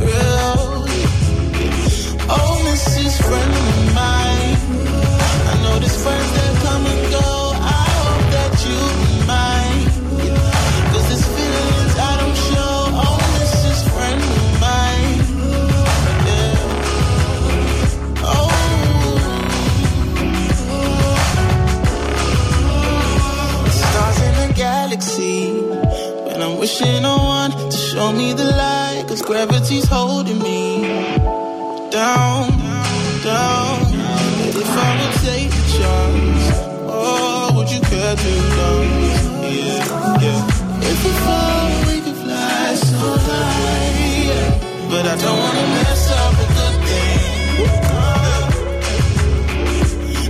[0.00, 0.88] real.
[2.32, 3.14] Oh, Mrs.
[3.26, 4.56] Friend of mine.
[5.52, 7.28] I know this friends that come and go.
[7.76, 9.59] I hope that you be mine.
[24.90, 25.52] galaxy.
[26.26, 30.82] When I'm wishing on one to show me the light, cause gravity's holding me
[31.90, 32.50] down,
[33.22, 33.78] down.
[34.40, 36.44] But if I would take the chance,
[36.88, 38.78] oh, would you care to know?
[39.46, 40.90] Yeah, yeah.
[40.90, 43.78] If we fall, we could fly so high.
[44.90, 47.18] But I don't wanna mess up a good thing.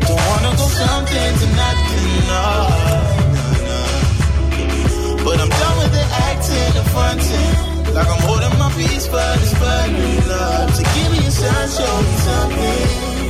[0.07, 2.29] Don't wanna go something to nothing.
[2.29, 2.90] No.
[7.95, 10.75] Like I'm holding my peace, but it's burning love.
[10.75, 13.30] So give me a sign, show me something.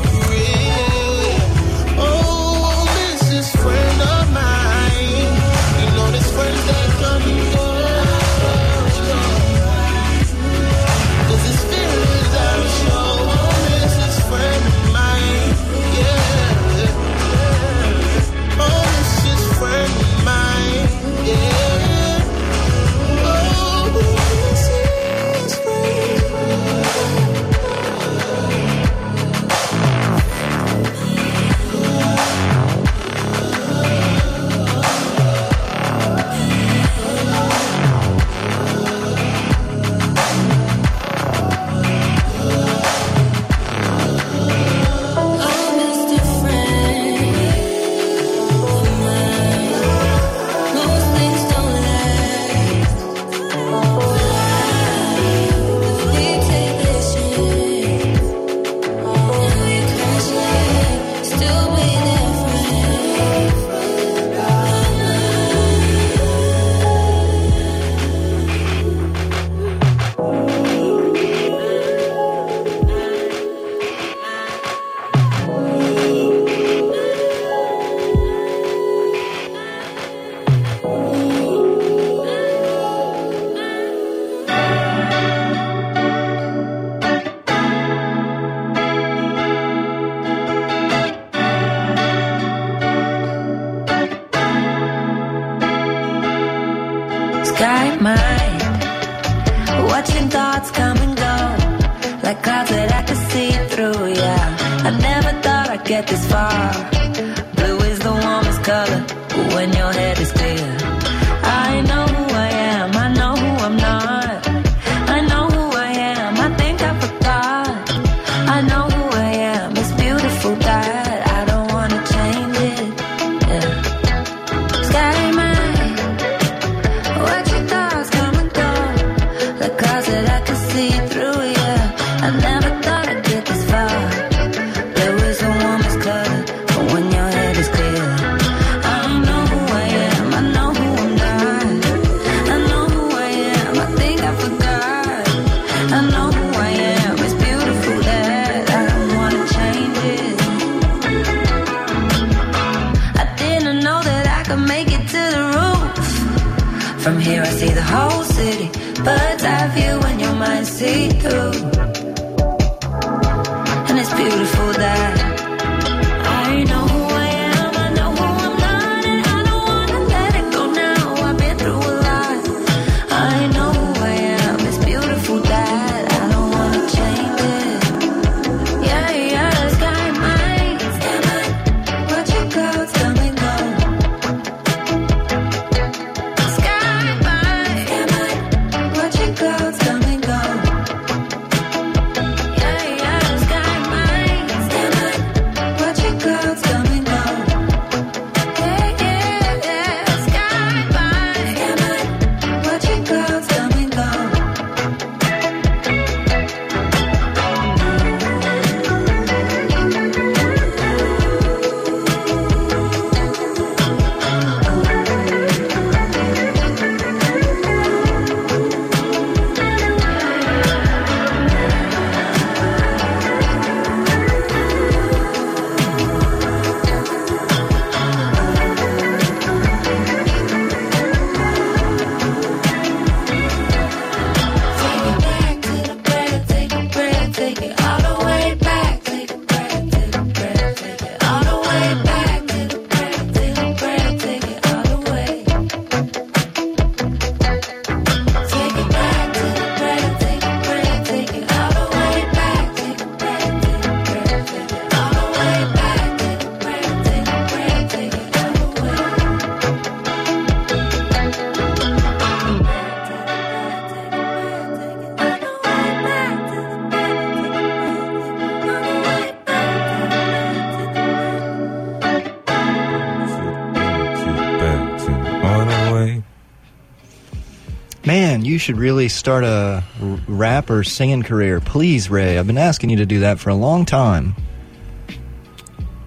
[278.60, 279.82] Should really start a
[280.28, 281.60] rap or singing career.
[281.60, 282.38] Please, Ray.
[282.38, 284.36] I've been asking you to do that for a long time.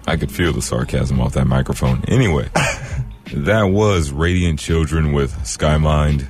[0.06, 2.04] I could feel the sarcasm off that microphone.
[2.06, 2.48] Anyway,
[3.34, 6.28] that was Radiant Children with Skymind,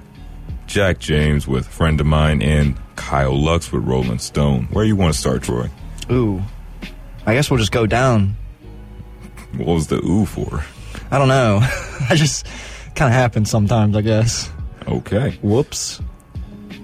[0.66, 4.68] Jvck James with Friend of Mine, and Kyle Lux with Rolling Stone.
[4.72, 5.68] Where you want to start, Troy?
[6.10, 6.42] Ooh.
[7.26, 8.34] I guess we'll just go down.
[9.58, 10.64] What was the ooh for?
[11.10, 11.58] I don't know.
[12.08, 12.46] I just
[12.94, 14.50] kind of happens sometimes, I guess.
[14.88, 15.38] Okay.
[15.42, 16.00] Whoops.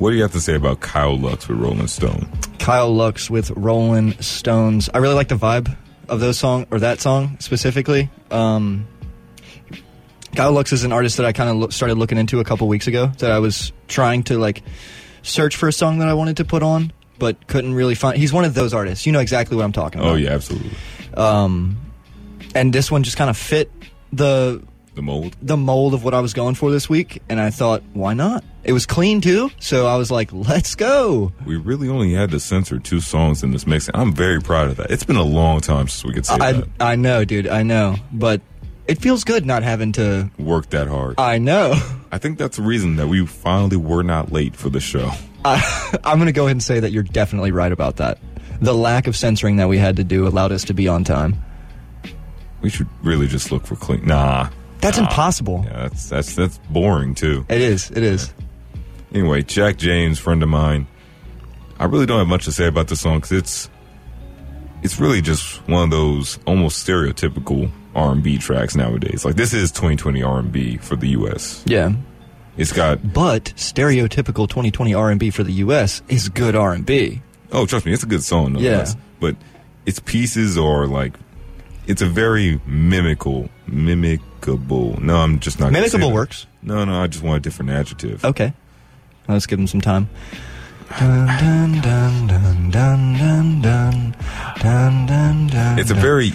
[0.01, 2.27] What do you have to say about Kyle Lux with Rolling Stone?
[2.59, 4.89] Kyle Lux with Rolling Stones.
[4.95, 5.77] I really like the vibe
[6.09, 8.09] of those song or that song specifically.
[8.31, 8.89] Um,
[10.35, 12.67] Kyle Lux is an artist that I kind of lo- started looking into a couple
[12.67, 13.09] weeks ago.
[13.19, 14.63] That I was trying to like
[15.21, 18.17] search for a song that I wanted to put on, but couldn't really find.
[18.17, 19.05] He's one of those artists.
[19.05, 20.13] You know exactly what I'm talking about.
[20.13, 20.71] Oh, yeah, absolutely.
[21.15, 21.77] Um,
[22.55, 23.71] and this one just kind of fit
[24.15, 24.63] the
[24.95, 25.36] The mold?
[25.41, 28.45] the mold of what I was going for this week, and I thought, why not?
[28.64, 31.32] It was clean too, so I was like, let's go.
[31.47, 33.88] We really only had to censor two songs in this mix.
[33.88, 34.91] and I'm very proud of that.
[34.91, 36.68] It's been a long time since we could say I that.
[36.80, 38.41] I know, dude, I know, but
[38.88, 40.28] it feels good not having to.
[40.38, 41.14] Work that hard.
[41.18, 41.74] I know.
[42.11, 45.12] I think that's the reason that we finally were not late for the show.
[45.45, 48.18] I, I'm going to go ahead and say that you're definitely right about that.
[48.61, 51.43] The lack of censoring that we had to do allowed us to be on time.
[52.61, 54.05] We should really just look for clean.
[54.05, 54.51] Nah.
[54.81, 55.05] That's Nah.
[55.05, 55.62] impossible.
[55.66, 57.45] Yeah, that's that's that's boring too.
[57.49, 57.91] It is.
[57.91, 58.33] It is.
[59.12, 60.87] Anyway, Jvck James, friend of mine.
[61.78, 63.70] I really don't have much to say about this song because it's
[64.83, 69.24] it's really just one of those almost stereotypical R and B tracks nowadays.
[69.24, 71.62] Like this is 2020 R and B for the U.S.
[71.66, 71.93] Yeah.
[72.57, 76.03] It's got But stereotypical 2020 R&B for the U.S.
[76.09, 77.22] is good R&B.
[77.53, 78.53] oh, trust me, it's a good song.
[78.53, 78.97] nonetheless.
[79.18, 79.35] but
[79.87, 81.14] its pieces are like
[81.91, 84.99] it's a very mimical, mimicable.
[85.01, 85.72] No, I'm just not.
[85.72, 86.47] Mimicable works.
[86.62, 88.24] No, no, I just want a different adjective.
[88.24, 88.53] Okay.
[89.28, 90.09] Let's give him some time.
[90.99, 94.14] Dun, dun, dun, dun, dun, dun, dun,
[94.61, 96.03] dun, dun, dun, It's a dun.
[96.03, 96.32] very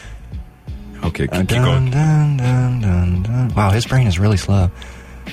[1.03, 1.27] okay.
[1.27, 1.89] Keep, keep going.
[1.89, 3.53] dun, dun, dun, dun.
[3.55, 4.69] Wow, his brain is really slow.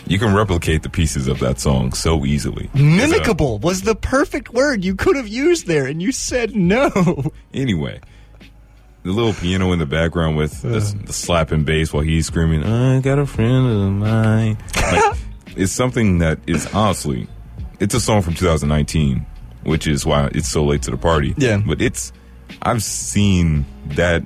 [0.06, 2.68] You can replicate the pieces of that song so easily.
[2.74, 7.32] Mimicable was the perfect word you could have used there, and you said no.
[7.54, 8.00] Anyway,
[9.02, 13.00] the little piano in the background with the, the slapping bass while he's screaming, "I
[13.00, 15.16] got a friend of mine." Like,
[15.56, 17.26] it's something that is honestly,
[17.80, 19.26] it's a song from 2019,
[19.64, 21.34] which is why it's so late to the party.
[21.36, 21.60] Yeah.
[21.66, 22.12] but it's
[22.62, 24.22] I've seen that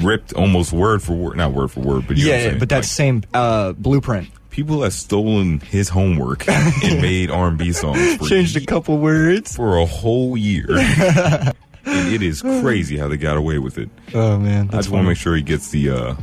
[0.00, 2.58] ripped almost word for word, not word for word, but you know what Yeah, yeah,
[2.58, 4.28] but that Like, same uh, blueprint.
[4.50, 8.16] people have stolen his homework and made R&B songs.
[8.16, 9.56] For Changed a couple words.
[9.56, 10.66] for a whole year.
[11.88, 13.88] and it is crazy how they got away with it.
[14.14, 16.14] Oh man, I just want to make sure he gets the uh,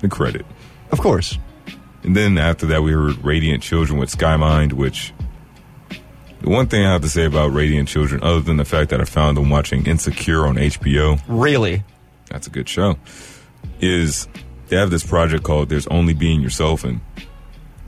[0.00, 0.44] the credit.
[0.92, 1.38] Of course.
[2.02, 5.12] And then after that, we heard Radiant Children with Skymind, which
[6.40, 9.00] the one thing I have to say about Radiant Children, other than the fact that
[9.00, 11.82] I found them watching Insecure on HBO, Really.
[12.30, 12.96] that's a good show,
[13.80, 14.28] is
[14.68, 17.00] they have this project called There's Only Being Yourself, and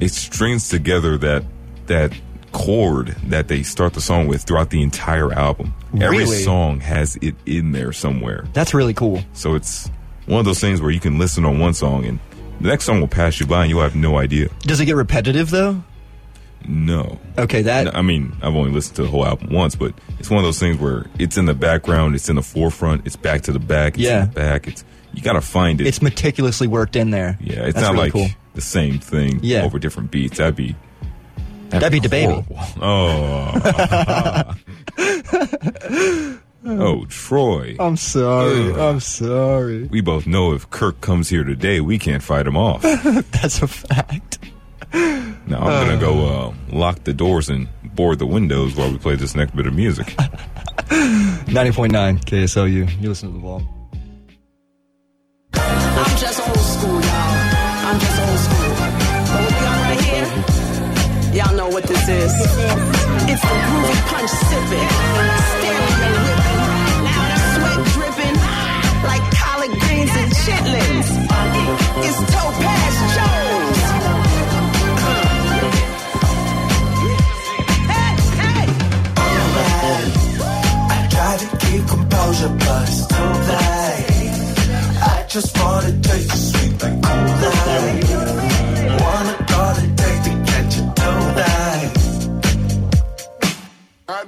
[0.01, 1.45] it strings together that
[1.87, 2.13] that
[2.57, 5.75] chord that they start the song with throughout the entire album.
[6.01, 6.43] Every Really?
[6.43, 8.47] song has it in there somewhere.
[8.55, 9.21] That's really cool.
[9.35, 9.91] So it's
[10.27, 12.19] one of those things where you can listen on one song and
[12.61, 14.49] the next song will pass you by and you'll have no idea.
[14.61, 15.85] Does it get repetitive though?
[16.69, 17.19] No.
[17.39, 20.39] Okay, that I mean, I've only listened to the whole album once, but it's one
[20.39, 23.53] of those things where it's in the background, it's in the forefront, it's back to
[23.53, 24.23] the back, it's Yeah.
[24.25, 24.67] in the back.
[24.67, 25.87] It's you gotta find it.
[25.87, 27.39] it's meticulously worked in there.
[27.41, 28.29] yeah, it's That's not really like cool.
[28.55, 29.63] the same thing Yeah.
[29.63, 30.39] over different beats.
[30.39, 30.75] That'd be
[31.71, 32.45] That'd be DaBaby.
[32.45, 32.57] horrible.
[36.69, 36.75] Oh.
[37.01, 37.77] oh, Troy.
[37.79, 38.73] I'm sorry.
[38.73, 38.79] Ugh.
[38.79, 39.85] I'm sorry.
[39.85, 42.83] We both know if Kirk comes here today, we can't fight him off.
[42.83, 44.39] That's a fact.
[44.93, 49.15] Now I'm gonna go uh, lock the doors and board the windows while we play
[49.17, 50.07] this next bit of music.
[50.89, 53.01] 90.9 KSLU.
[53.03, 53.63] You listen to the ball.
[61.37, 62.33] Y'all know what this is.
[63.29, 64.89] It's the groovy punch sipping,
[65.53, 66.63] stereo whipping,
[67.53, 68.37] sweat dripping
[69.05, 71.09] like collard greens and chitlins.
[72.07, 73.81] It's Topaz Jones.
[75.05, 75.09] Uh,
[77.93, 78.67] hey, hey.
[80.89, 84.33] I try to keep composure, but it's too late.
[85.03, 88.09] I just wanna taste the sweet like Kool-Aid.
[89.03, 89.35] Wanna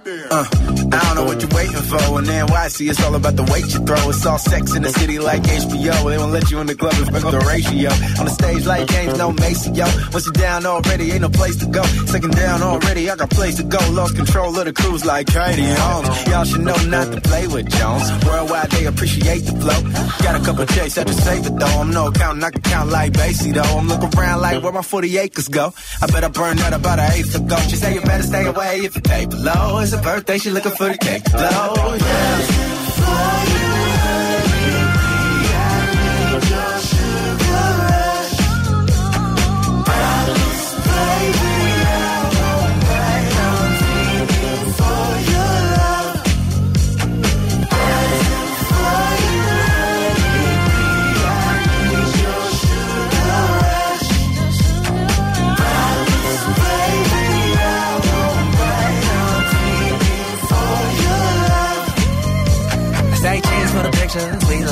[0.09, 0.45] Uh,
[0.91, 2.19] I don't know what you're waiting for.
[2.19, 4.09] And NYC, it's all about the weight you throw.
[4.09, 6.09] It's all sex in the city like HBO.
[6.09, 7.91] They won't let you in the club fuck the ratio.
[8.19, 9.85] On the stage like James, no Macy, yo.
[10.13, 11.83] Once you're down already, ain't no place to go.
[12.07, 13.79] Second down already, I got place to go.
[13.93, 16.27] Lost control of the cruise like Katie Holmes.
[16.27, 18.09] Y'all should know not to play with Jones.
[18.25, 19.81] Worldwide, they appreciate the flow.
[20.25, 21.81] Got a couple checks, had to save it though.
[21.81, 23.77] I'm no accountant, I can count like Basie though.
[23.77, 25.75] I'm looking around like where my 40 acres go.
[26.01, 27.57] I bet I burned that about an eighth ago.
[27.69, 29.79] She say you better stay away if you pay below.
[29.81, 31.95] It's a birthday, she looking for the cake blow.
[31.97, 33.58] Yeah.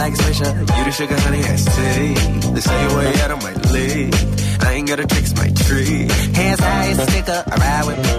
[0.06, 0.52] Like swisher.
[0.78, 2.14] You the sugar, honey, iced tea.
[2.52, 4.14] The same way out of my league.
[4.60, 6.08] I ain't got to fix my tree.
[6.34, 8.12] Hands high sticker, I ride with me.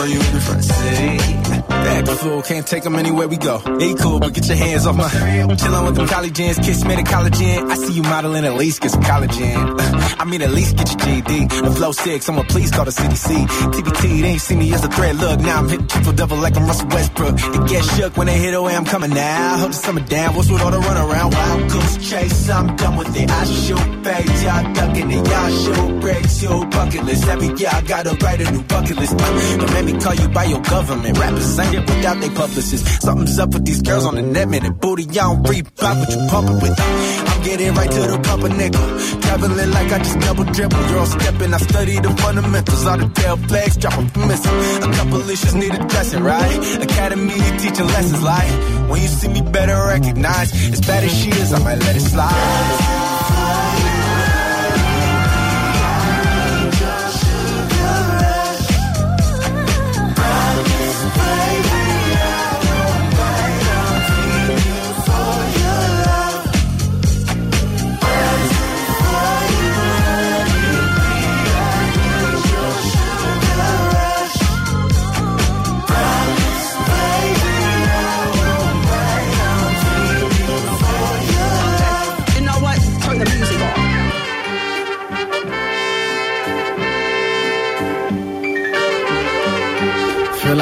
[0.00, 1.51] Are you in the front seat?
[1.82, 3.60] Back fool, can't take them anywhere we go.
[3.80, 5.08] Ain't cool, but get your hands off my.
[5.08, 7.70] Chillin' with them college kiss me the collagen.
[7.70, 9.56] I see you modeling, at least get some collagen.
[10.20, 11.64] I mean, at least get your GD.
[11.64, 13.46] The flow six, I'ma please call the CDC.
[13.74, 15.16] TBT, they ain't see me as a threat.
[15.16, 17.34] Look, now I'm hitting triple double like I'm Russell Westbrook.
[17.34, 19.58] It gets shook when they hit away, I'm coming now.
[19.58, 21.34] Hope the summer down, what's with all the run around?
[21.34, 23.30] Wild goose chase, I'm done with it.
[23.30, 27.26] I shoot bags, y'all ducking it, y'all shoot breaks, you bucket list.
[27.26, 29.16] Every year I gotta write a new bucket list.
[29.16, 31.18] Don't make me call you by your government.
[31.18, 33.00] Rappers ain't it without they publicists.
[33.00, 34.64] Something's up with these girls on the net, man.
[34.64, 35.64] And booty, y'all don't what you
[36.28, 36.74] pumping with.
[36.78, 38.86] I'm getting right to the pump a nickel.
[39.22, 40.88] Traveling like I just double dribble.
[40.88, 42.86] Girl stepping, I study the fundamentals.
[42.86, 44.56] All the tail flags drop them missing.
[44.82, 46.82] A couple issues need addressing, right?
[46.82, 48.52] Academy teaching lessons like
[48.90, 50.52] when you see me better recognize.
[50.72, 53.01] As bad as she is, I might let it slide.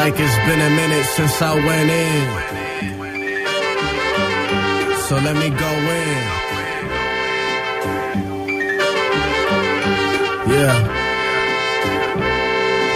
[0.04, 2.26] Like it's been a minute since I went in.
[5.06, 6.22] So let me go in.
[10.54, 10.99] Yeah.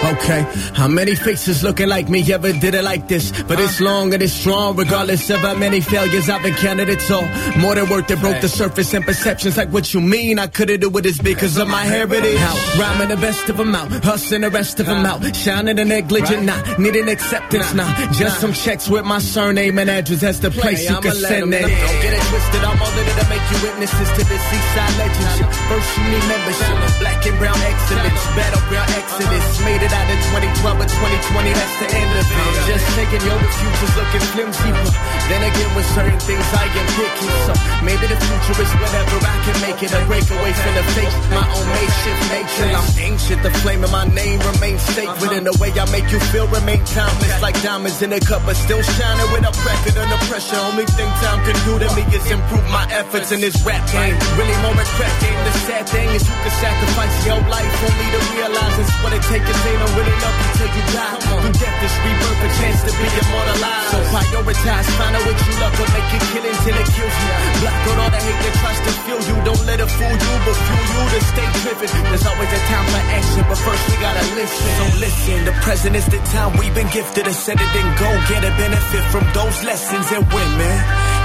[0.05, 0.41] Okay,
[0.75, 3.31] how many faces looking like me ever did it like this?
[3.43, 3.85] But it's uh-huh.
[3.85, 6.89] long and it's strong, regardless of how many failures I've encountered.
[6.89, 7.25] It's all
[7.57, 8.19] more than worth it.
[8.19, 10.37] Broke the surface and perceptions like what you mean.
[10.37, 12.37] I couldn't do it, it's because of my heritage.
[12.37, 15.85] How rhyming the best of them out, hustling the rest of them out, shining the
[15.85, 17.89] negligent, not needing acceptance, nah.
[18.13, 20.21] Just some checks with my surname and address.
[20.21, 21.61] That's the place you can send it.
[21.61, 24.97] Don't get it twisted, I'm all in it to make you witnesses to this Seaside
[25.01, 25.49] legend.
[25.65, 29.45] First you need membership, black and brown excellence, battleground exodus.
[29.65, 32.45] Made it out in 2012 but 2020, that's the end of it.
[32.67, 34.69] Just thinking, yo, the future's looking flimsy.
[34.75, 34.93] But
[35.31, 37.29] then again, with certain things I am picky.
[37.47, 37.53] So
[37.87, 39.91] maybe the future is whatever I can make it.
[39.95, 42.69] A breakaway from the fake, my own makeshift nature.
[42.75, 45.31] I'm ancient, the flame of my name remains sacred.
[45.31, 45.39] Uh-huh.
[45.39, 48.59] In the way I make you feel remain timeless, like diamonds in a cup, but
[48.59, 50.59] still shining with a record under pressure.
[50.69, 54.15] Only thing time can do to me is improve my efforts in this rap game.
[54.35, 55.39] Really more regret game.
[55.47, 59.23] The sad thing is you can sacrifice your life only to realize it's what it
[59.31, 59.45] takes.
[59.85, 61.15] They don't really love you die.
[61.45, 63.89] Through death, this rebirth, a chance to be immortalized.
[63.93, 67.31] So prioritize, find out what you love, but make it kill until it kills you.
[67.61, 69.37] Block out all the hate that tries to fuel you.
[69.45, 71.89] Don't let it fool you, but fuel you to stay driven.
[72.09, 74.69] There's always a time for action, but first we gotta listen.
[74.73, 77.23] So listen, the present is the time we've been gifted.
[77.25, 80.81] To set it and go get a benefit from those lessons and win, man.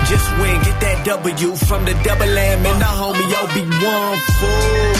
[0.08, 4.92] Just win, get that W from the double M and the homie Obi-Wan fool.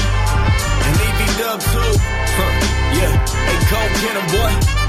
[0.81, 1.93] And EB Dub too.
[2.37, 2.80] Huh.
[3.01, 4.80] Yeah, hey, go get 'em, boy.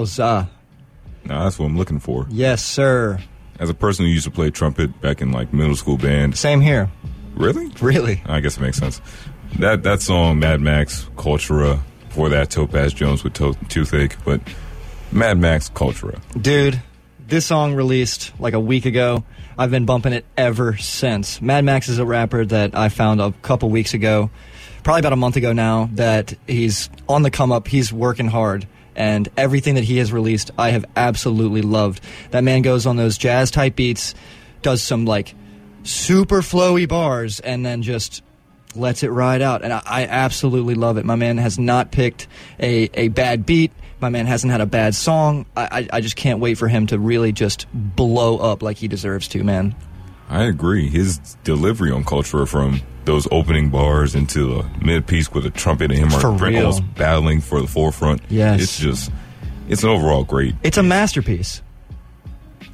[0.00, 0.44] Wowza.
[0.44, 0.46] Uh,
[1.24, 2.26] now that's what I'm looking for.
[2.30, 3.18] Yes, sir.
[3.58, 6.36] As a person who used to play trumpet back in like middle school band.
[6.36, 6.90] Same here.
[7.34, 7.68] Really?
[7.80, 8.22] Really?
[8.26, 9.00] I guess it makes sense.
[9.58, 11.80] That that song, Mad Macks, Cultura.
[12.08, 14.16] Before that, Topaz Jones with to- Toothache.
[14.24, 14.40] But
[15.12, 16.20] Mad Macks, Cultura.
[16.40, 16.80] Dude,
[17.26, 19.24] this song released like a week ago.
[19.58, 21.40] I've been bumping it ever since.
[21.42, 24.30] Mad Macks is a rapper that I found a couple weeks ago,
[24.82, 27.68] probably about a month ago now, that he's on the come up.
[27.68, 28.66] He's working hard.
[28.94, 32.00] And everything that he has released, I have absolutely loved.
[32.30, 34.14] That man goes on those jazz type beats,
[34.60, 35.34] does some like
[35.82, 38.22] super flowy bars, and then just
[38.74, 39.62] lets it ride out.
[39.62, 41.04] And I, I absolutely love it.
[41.04, 42.26] My man has not picked
[42.58, 43.72] a, a bad beat.
[44.00, 45.46] My man hasn't had a bad song.
[45.56, 45.62] I,
[45.92, 49.28] I, I just can't wait for him to really just blow up like he deserves
[49.28, 49.74] to, man.
[50.28, 50.88] I agree.
[50.88, 55.90] His delivery on Cultura from those opening bars into the mid piece with a trumpet
[55.90, 56.66] and him For are real.
[56.66, 58.22] almost battling for the forefront.
[58.28, 58.62] Yes.
[58.62, 59.12] It's just,
[59.68, 60.54] it's an overall great.
[60.62, 61.62] It's a masterpiece.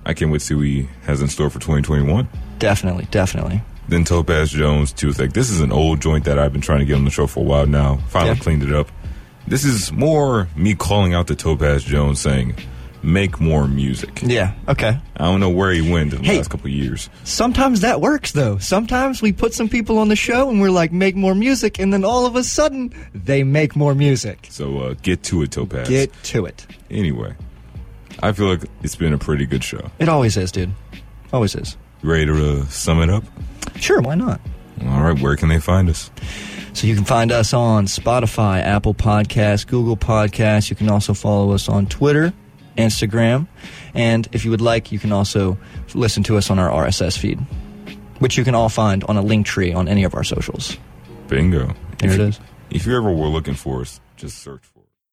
[0.04, 2.28] I can't wait to see what he has in store for 2021.
[2.58, 3.62] Definitely, definitely.
[3.88, 5.32] Then Topaz Jones, Toothache.
[5.32, 7.40] This is an old joint that I've been trying to get on the show for
[7.40, 7.96] a while now.
[8.08, 8.42] Finally Yeah.
[8.42, 8.90] cleaned it up.
[9.46, 12.54] This is more me calling out to Topaz Jones saying,
[13.12, 14.20] make more music.
[14.22, 14.98] Yeah, okay.
[15.16, 16.36] I don't know where he went in the Hey.
[16.36, 17.08] last couple of years.
[17.24, 18.58] Sometimes that works, though.
[18.58, 21.92] Sometimes we put some people on the show and we're like, make more music, and
[21.92, 24.46] then all of a sudden, they make more music.
[24.50, 25.88] So uh, get to it, Topaz.
[25.88, 26.66] Get to it.
[26.90, 27.34] Anyway,
[28.22, 29.90] I feel like it's been a pretty good show.
[29.98, 30.72] It always is, dude.
[31.32, 31.76] Always is.
[32.02, 33.24] You ready to uh, sum it up?
[33.76, 34.40] Sure, why not?
[34.86, 36.10] All right, where can they find us?
[36.72, 40.70] So you can find us on Spotify, Apple Podcasts, Google Podcasts.
[40.70, 42.32] You can also follow us on Twitter,
[42.78, 43.46] Instagram,
[43.94, 45.58] and if you would like, you can also
[45.94, 47.38] listen to us on our RSS feed,
[48.20, 50.76] which you can all find on a link tree on any of our socials.
[51.28, 51.74] Bingo.
[51.98, 54.77] There if it you- If you ever were looking for us, just search for